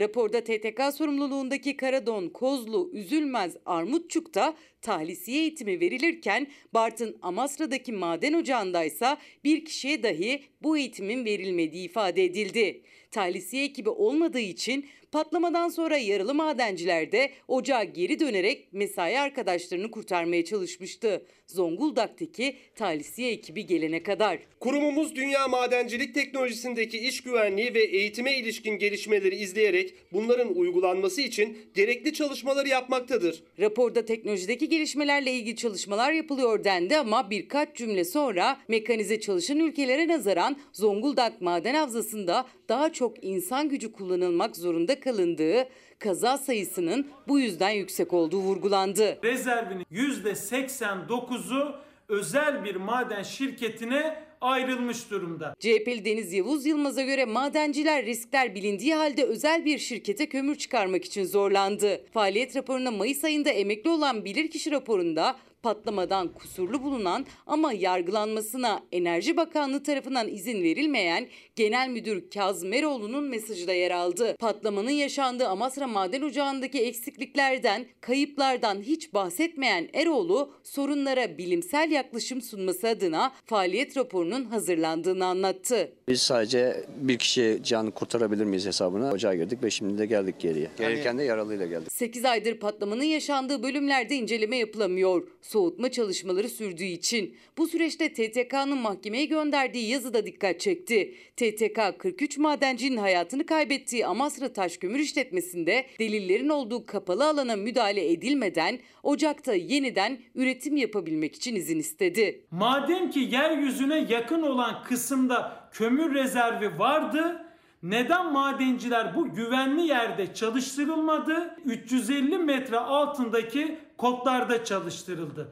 [0.00, 9.64] Raporda TTK sorumluluğundaki Karadon, Kozlu, Üzülmez, Armutçuk'ta tahlisiye eğitimi verilirken Bartın Amasra'daki maden ocağındaysa bir
[9.64, 12.82] kişiye dahi bu eğitimin verilmediği ifade edildi.
[13.10, 20.44] Tahlisiye ekibi olmadığı için patlamadan sonra yaralı madenciler de ocağa geri dönerek mesai arkadaşlarını kurtarmaya
[20.44, 21.26] çalışmıştı.
[21.52, 24.38] Zonguldak'taki tahlisiye ekibi gelene kadar.
[24.60, 32.12] Kurumumuz dünya madencilik teknolojisindeki iş güvenliği ve eğitime ilişkin gelişmeleri izleyerek bunların uygulanması için gerekli
[32.12, 33.42] çalışmaları yapmaktadır.
[33.60, 40.56] Raporda teknolojideki gelişmelerle ilgili çalışmalar yapılıyor dendi ama birkaç cümle sonra mekanize çalışan ülkelere nazaran
[40.72, 45.68] Zonguldak Maden Havzası'nda daha çok insan gücü kullanılmak zorunda kalındığı,
[46.02, 49.18] kaza sayısının bu yüzden yüksek olduğu vurgulandı.
[49.24, 51.74] Rezervinin %89'u
[52.08, 55.54] özel bir maden şirketine ayrılmış durumda.
[55.58, 61.24] CHP'li Deniz Yavuz Yılmaz'a göre madenciler riskler bilindiği halde özel bir şirkete kömür çıkarmak için
[61.24, 62.04] zorlandı.
[62.12, 69.82] Faaliyet raporuna Mayıs ayında emekli olan bilirkişi raporunda Patlamadan kusurlu bulunan ama yargılanmasına Enerji Bakanlığı
[69.82, 74.36] tarafından izin verilmeyen Genel Müdür Kazım Eroğlu'nun mesajı da yer aldı.
[74.40, 83.32] Patlamanın yaşandığı Amasra Maden Ocağı'ndaki eksikliklerden, kayıplardan hiç bahsetmeyen Eroğlu sorunlara bilimsel yaklaşım sunması adına
[83.44, 85.92] faaliyet raporunun hazırlandığını anlattı.
[86.08, 90.68] Biz sadece bir kişi canı kurtarabilir miyiz hesabına ocağa girdik ve şimdi de geldik geriye.
[90.78, 91.92] Gelirken de yaralıyla geldik.
[91.92, 95.28] 8 aydır patlamanın yaşandığı bölümlerde inceleme yapılamıyor.
[95.52, 97.36] Soğutma çalışmaları sürdüğü için.
[97.58, 101.14] Bu süreçte TTK'nın mahkemeye gönderdiği yazı da dikkat çekti.
[101.36, 109.54] TTK 43 madencinin hayatını kaybettiği Amasra Taşkömür işletmesinde delillerin olduğu kapalı alana müdahale edilmeden ocakta
[109.54, 112.46] yeniden üretim yapabilmek için izin istedi.
[112.50, 117.44] Madem ki yeryüzüne yakın olan kısımda kömür rezervi vardı,
[117.82, 121.56] neden madenciler bu güvenli yerde çalıştırılmadı?
[121.64, 125.48] 350 metre altındaki kotlarda çalıştırıldı.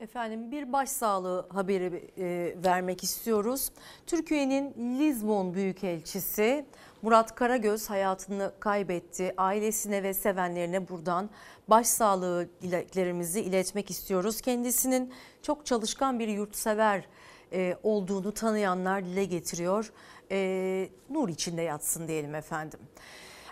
[0.00, 3.70] Efendim bir başsağlığı haberi e, vermek istiyoruz.
[4.06, 6.66] Türkiye'nin Lizbon Büyükelçisi
[7.02, 9.34] Murat Karagöz hayatını kaybetti.
[9.36, 11.30] Ailesine ve sevenlerine buradan
[11.68, 14.40] başsağlığı dileklerimizi iletmek istiyoruz.
[14.40, 17.04] Kendisinin çok çalışkan bir yurtsever
[17.52, 19.92] e, olduğunu tanıyanlar dile getiriyor.
[20.30, 22.80] E, nur içinde yatsın diyelim efendim.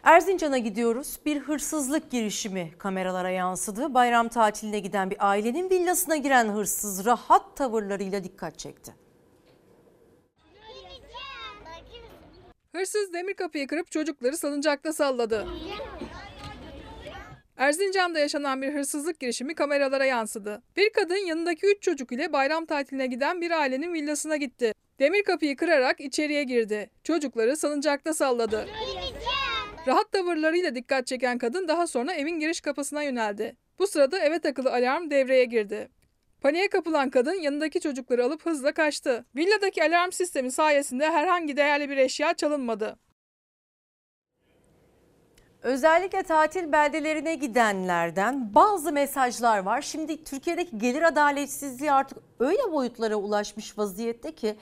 [0.05, 1.19] Erzincan'a gidiyoruz.
[1.27, 3.95] Bir hırsızlık girişimi kameralara yansıdı.
[3.95, 8.95] Bayram tatiline giden bir ailenin villasına giren hırsız rahat tavırlarıyla dikkat çekti.
[12.77, 15.47] Hırsız demir kapıyı kırıp çocukları salıncakta salladı.
[17.57, 20.63] Erzincan'da yaşanan bir hırsızlık girişimi kameralara yansıdı.
[20.77, 24.73] Bir kadın yanındaki 3 çocuk ile bayram tatiline giden bir ailenin villasına gitti.
[24.99, 26.91] Demir kapıyı kırarak içeriye girdi.
[27.05, 28.67] Çocukları salıncakta salladı.
[29.87, 33.57] Rahat tavırlarıyla dikkat çeken kadın daha sonra evin giriş kapısına yöneldi.
[33.78, 35.89] Bu sırada eve takılı alarm devreye girdi.
[36.41, 39.24] Paniğe kapılan kadın yanındaki çocukları alıp hızla kaçtı.
[39.37, 42.97] Villadaki alarm sistemi sayesinde herhangi değerli bir eşya çalınmadı.
[45.62, 49.82] Özellikle tatil beldelerine gidenlerden bazı mesajlar var.
[49.82, 54.57] Şimdi Türkiye'deki gelir adaletsizliği artık öyle boyutlara ulaşmış vaziyette ki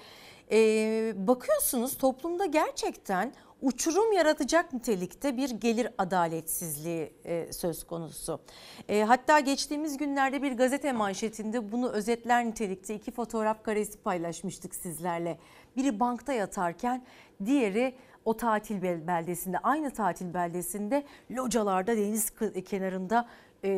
[0.52, 3.32] e, bakıyorsunuz toplumda gerçekten
[3.62, 8.40] uçurum yaratacak nitelikte bir gelir adaletsizliği e, söz konusu.
[8.88, 15.38] E, hatta geçtiğimiz günlerde bir gazete manşetinde bunu özetler nitelikte iki fotoğraf karesi paylaşmıştık sizlerle.
[15.76, 17.04] Biri bankta yatarken
[17.44, 17.94] diğeri
[18.24, 22.32] o tatil beldesinde aynı tatil beldesinde localarda deniz
[22.64, 23.28] kenarında
[23.64, 23.68] e,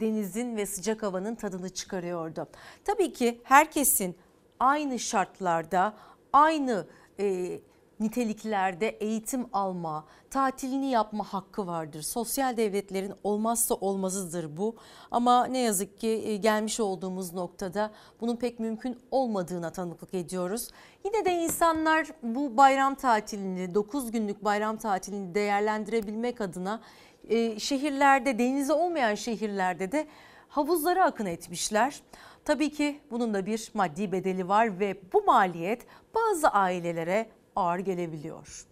[0.00, 2.46] denizin ve sıcak havanın tadını çıkarıyordu.
[2.84, 4.16] Tabii ki herkesin
[4.60, 5.94] aynı şartlarda
[6.34, 6.86] aynı
[7.20, 7.58] e,
[8.00, 12.02] niteliklerde eğitim alma, tatilini yapma hakkı vardır.
[12.02, 14.76] Sosyal devletlerin olmazsa olmazıdır bu.
[15.10, 20.68] Ama ne yazık ki e, gelmiş olduğumuz noktada bunun pek mümkün olmadığına tanıklık ediyoruz.
[21.04, 26.80] Yine de insanlar bu bayram tatilini, 9 günlük bayram tatilini değerlendirebilmek adına
[27.28, 30.06] e, şehirlerde, denizi olmayan şehirlerde de
[30.48, 32.00] havuzlara akın etmişler.
[32.44, 38.66] Tabii ki bunun da bir maddi bedeli var ve bu maliyet bazı ailelere ağır gelebiliyor.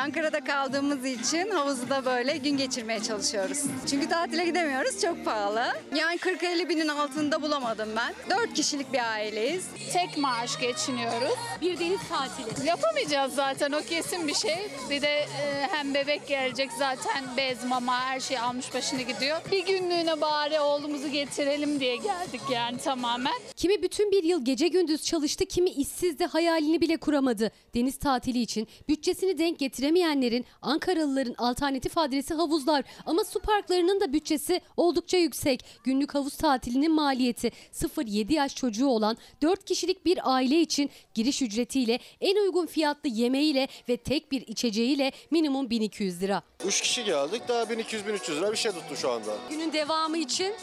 [0.00, 3.58] Ankara'da kaldığımız için havuzda böyle gün geçirmeye çalışıyoruz.
[3.90, 5.64] Çünkü tatile gidemiyoruz çok pahalı.
[5.94, 8.14] Yani 40-50 binin altında bulamadım ben.
[8.30, 9.66] 4 kişilik bir aileyiz.
[9.92, 11.34] Tek maaş geçiniyoruz.
[11.60, 12.68] Bir deniz tatili.
[12.68, 14.56] Yapamayacağız zaten o kesin bir şey.
[14.90, 19.40] Bir de e, hem bebek gelecek zaten bez mama her şey almış başını gidiyor.
[19.52, 23.34] Bir günlüğüne bari oğlumuzu getirelim diye geldik yani tamamen.
[23.56, 27.50] Kimi bütün bir yıl gece gündüz çalıştı, kimi işsizdi hayalini bile kuramadı.
[27.74, 29.58] Deniz tatili için bütçesini denk
[29.90, 32.84] getiremeyenlerin, Ankaralıların alternatif adresi havuzlar.
[33.06, 35.64] Ama su parklarının da bütçesi oldukça yüksek.
[35.84, 41.98] Günlük havuz tatilinin maliyeti 0-7 yaş çocuğu olan 4 kişilik bir aile için giriş ücretiyle
[42.20, 46.42] en uygun fiyatlı yemeğiyle ve tek bir içeceğiyle minimum 1200 lira.
[46.66, 49.30] 3 kişi geldik daha 1200-1300 lira bir şey tuttu şu anda.
[49.50, 50.54] Günün devamı için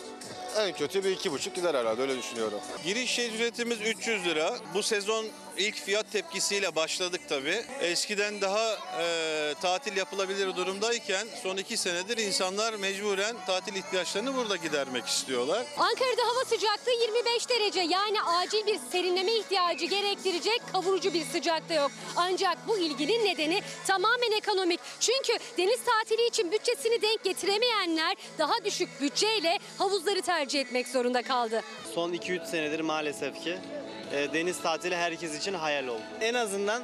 [0.58, 2.60] En kötü bir iki buçuk gider herhalde öyle düşünüyorum.
[2.84, 4.58] Giriş ücretimiz 300 lira.
[4.74, 5.26] Bu sezon
[5.58, 7.66] ilk fiyat tepkisiyle başladık tabii.
[7.82, 15.06] Eskiden daha e, tatil yapılabilir durumdayken son iki senedir insanlar mecburen tatil ihtiyaçlarını burada gidermek
[15.06, 15.66] istiyorlar.
[15.78, 21.92] Ankara'da hava sıcaklığı 25 derece yani acil bir serinleme ihtiyacı gerektirecek kavurucu bir sıcakta yok.
[22.16, 24.80] Ancak bu ilginin nedeni tamamen ekonomik.
[25.00, 31.62] Çünkü deniz tatili için bütçesini denk getiremeyenler daha düşük bütçeyle havuzları tercih etmek zorunda kaldı.
[31.96, 33.58] Son 2-3 senedir maalesef ki
[34.12, 36.02] e, deniz tatili herkes için hayal oldu.
[36.22, 36.84] En azından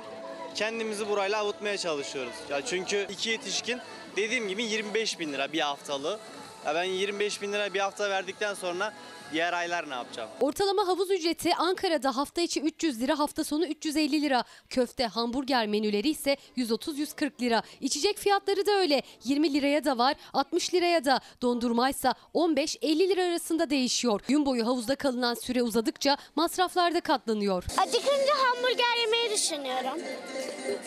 [0.56, 2.34] kendimizi burayla avutmaya çalışıyoruz.
[2.50, 3.82] Ya çünkü iki yetişkin
[4.16, 6.20] Dediğim gibi 25 bin lira bir haftalı.
[6.66, 8.94] Ya ben 25 bin lira bir hafta verdikten sonra
[9.32, 10.30] diğer aylar ne yapacağım?
[10.42, 14.44] Ortalama havuz ücreti Ankara'da hafta içi 300 lira, hafta sonu 350 lira.
[14.70, 17.64] Köfte, hamburger menüleri ise 130-140 lira.
[17.82, 19.02] İçecek fiyatları da öyle.
[19.24, 21.20] 20 liraya da var, 60 liraya da.
[21.42, 24.22] Dondurmaysa 15-50 lira arasında değişiyor.
[24.28, 27.64] Gün boyu havuzda kalınan süre uzadıkça masraflar da katlanıyor.
[27.78, 30.00] Acıkınca hamburger yemeyi düşünüyorum.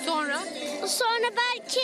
[0.07, 0.39] Sonra?
[0.87, 1.81] Sonra belki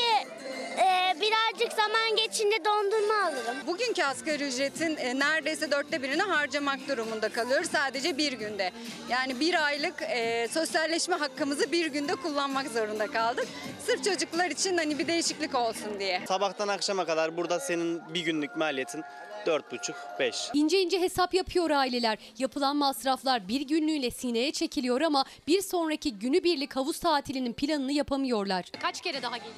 [0.79, 3.57] e, birazcık zaman geçince dondurma alırım.
[3.67, 8.71] Bugünkü asgari ücretin e, neredeyse dörtte birini harcamak durumunda kalıyoruz sadece bir günde.
[9.11, 13.49] Yani bir aylık e, sosyalleşme hakkımızı bir günde kullanmak zorunda kaldık.
[13.87, 16.23] Sırf çocuklar için hani bir değişiklik olsun diye.
[16.29, 19.03] Sabahtan akşama kadar burada senin bir günlük maliyetin
[19.47, 20.51] 4,5-5.
[20.55, 22.19] İnce ince hesap yapıyor aileler.
[22.39, 28.65] Yapılan masraflar bir günlüğüyle sineye çekiliyor ama bir sonraki günübirlik havuz tatilinin planını yapamıyorlar.
[28.83, 29.53] Kaç kere daha gelir?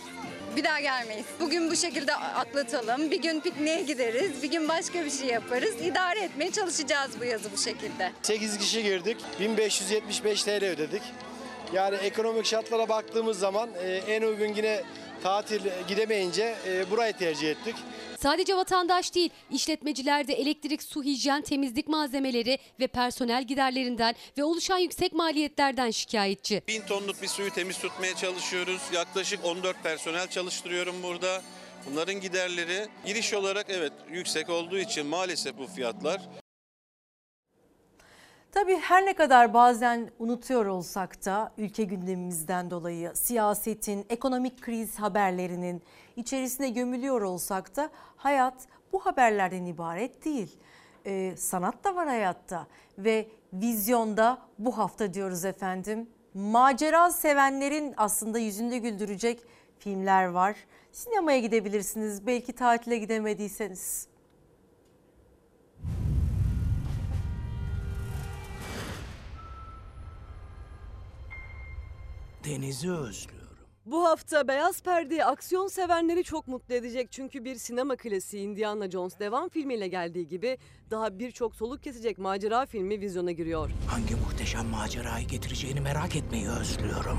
[0.56, 1.24] Bir daha gelmeyiz.
[1.40, 3.10] Bugün bu şekilde atlatalım.
[3.10, 4.42] Bir gün pikniğe gideriz.
[4.42, 5.74] Bir gün başka bir şey yaparız.
[5.82, 8.12] İdare etmeye çalışacağız bu yazı bu şekilde.
[8.22, 9.16] 8 kişi girdik.
[9.40, 11.02] 1575 TL ödedik.
[11.72, 14.82] Yani ekonomik şartlara baktığımız zaman e, en uygun yine
[15.24, 17.74] tatil gidemeyince e, burayı tercih ettik.
[18.18, 24.78] Sadece vatandaş değil, işletmeciler de elektrik, su, hijyen, temizlik malzemeleri ve personel giderlerinden ve oluşan
[24.78, 26.62] yüksek maliyetlerden şikayetçi.
[26.68, 28.82] 1000 tonluk bir suyu temiz tutmaya çalışıyoruz.
[28.92, 31.42] Yaklaşık 14 personel çalıştırıyorum burada.
[31.90, 36.20] Bunların giderleri giriş olarak evet yüksek olduğu için maalesef bu fiyatlar.
[38.54, 45.82] Tabii her ne kadar bazen unutuyor olsak da ülke gündemimizden dolayı siyasetin, ekonomik kriz haberlerinin
[46.16, 48.54] içerisine gömülüyor olsak da hayat
[48.92, 50.58] bu haberlerden ibaret değil.
[51.06, 52.66] Ee, sanat da var hayatta
[52.98, 56.08] ve vizyonda bu hafta diyoruz efendim.
[56.34, 59.42] Macera sevenlerin aslında yüzünde güldürecek
[59.78, 60.56] filmler var.
[60.92, 64.13] Sinemaya gidebilirsiniz belki tatile gidemediyseniz.
[72.44, 73.44] Denizi özlüyorum.
[73.86, 77.12] Bu hafta Beyaz Perde aksiyon sevenleri çok mutlu edecek.
[77.12, 80.58] Çünkü bir sinema klasiği Indiana Jones devam filmiyle geldiği gibi
[80.90, 83.70] daha birçok soluk kesecek macera filmi vizyona giriyor.
[83.88, 87.18] Hangi muhteşem macerayı getireceğini merak etmeyi özlüyorum.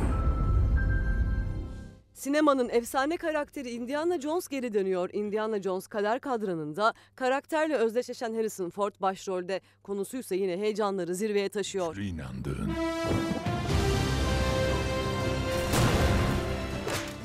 [2.14, 5.10] Sinemanın efsane karakteri Indiana Jones geri dönüyor.
[5.14, 9.62] Indiana Jones kader kadranında karakterle özdeşleşen Harrison Ford başrolde.
[9.84, 11.96] Konusuysa yine heyecanları zirveye taşıyor.
[11.98, 12.72] inandığın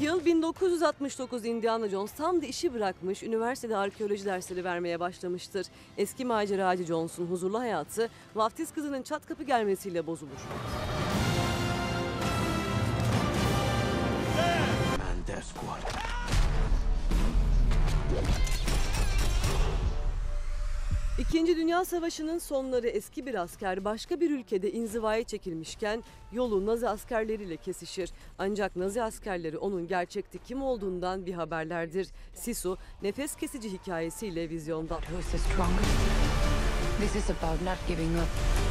[0.00, 5.66] Yıl 1969 Indiana Jones tam da işi bırakmış, üniversitede arkeoloji dersleri vermeye başlamıştır.
[5.98, 10.40] Eski maceracı Jones'un huzurlu hayatı vaftiz kızının çat kapı gelmesiyle bozulur.
[14.98, 15.46] Mendes
[21.20, 27.56] İkinci Dünya Savaşı'nın sonları eski bir asker başka bir ülkede inzivaya çekilmişken yolu Nazi askerleriyle
[27.56, 28.10] kesişir.
[28.38, 32.08] Ancak Nazi askerleri onun gerçekte kim olduğundan bir haberlerdir.
[32.34, 34.98] Sisu nefes kesici hikayesiyle vizyonda.
[37.00, 38.69] This is about not giving up.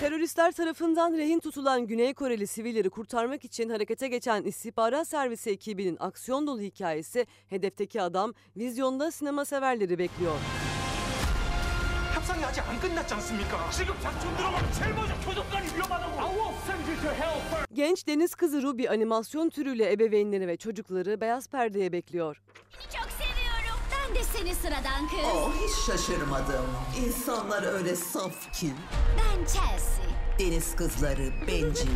[0.00, 6.46] Teröristler tarafından rehin tutulan Güney Koreli sivilleri kurtarmak için harekete geçen istihbarat servisi ekibinin aksiyon
[6.46, 10.36] dolu hikayesi hedefteki adam vizyonda sinema severleri bekliyor.
[12.14, 13.70] 협상이 아직 안 끝났지 않습니까?
[13.70, 16.12] 지금 작전 들어가면 제일 먼저 교도관이 위험하다고.
[16.20, 17.66] I will send you to hell first.
[17.72, 22.42] Genç deniz kızı Ruby animasyon türüyle ebeveynleri ve çocukları beyaz perdeye bekliyor.
[22.72, 23.15] Çok seviyorum.
[23.15, 23.15] Ben
[24.17, 25.19] de seni sıradan kız.
[25.35, 26.65] Oh hiç şaşırmadım.
[27.05, 28.73] İnsanlar öyle saf ki.
[29.17, 30.05] Ben Chelsea.
[30.39, 31.89] Deniz kızları bencil,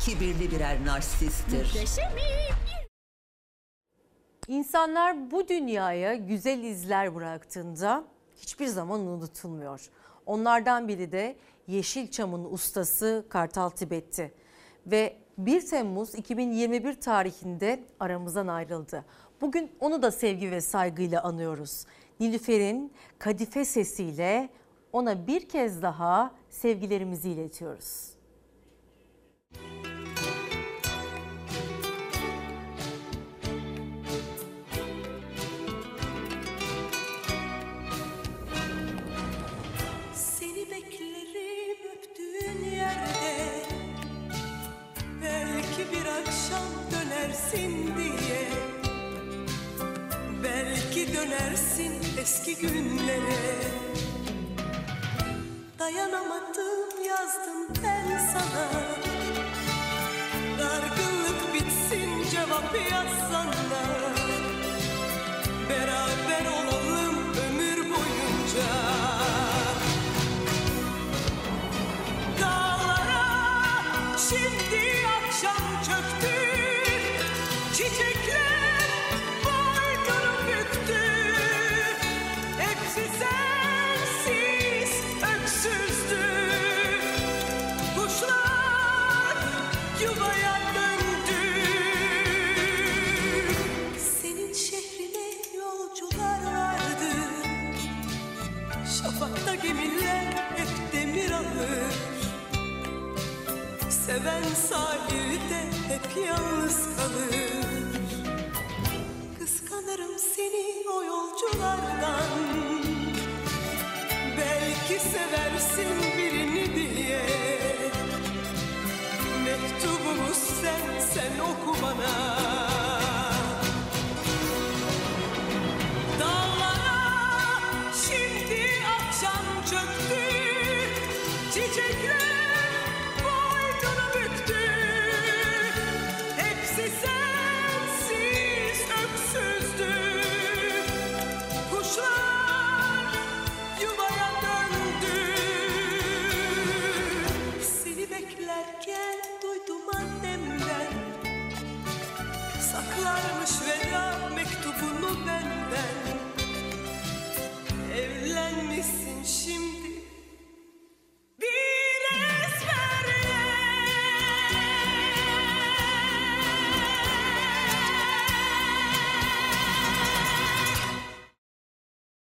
[0.00, 1.74] kibirli birer narsisttir.
[4.48, 8.04] İnsanlar bu dünyaya güzel izler bıraktığında
[8.36, 9.90] hiçbir zaman unutulmuyor.
[10.26, 11.36] Onlardan biri de
[11.66, 14.34] Yeşilçam'ın ustası Kartal Tibet'ti.
[14.86, 19.04] Ve 1 Temmuz 2021 tarihinde aramızdan ayrıldı.
[19.40, 21.84] Bugün onu da sevgi ve saygıyla anıyoruz.
[22.20, 24.48] Nilüfer'in kadife sesiyle
[24.92, 28.16] ona bir kez daha sevgilerimizi iletiyoruz.
[29.52, 29.95] Seni
[55.86, 56.35] 哎呀，妈妈。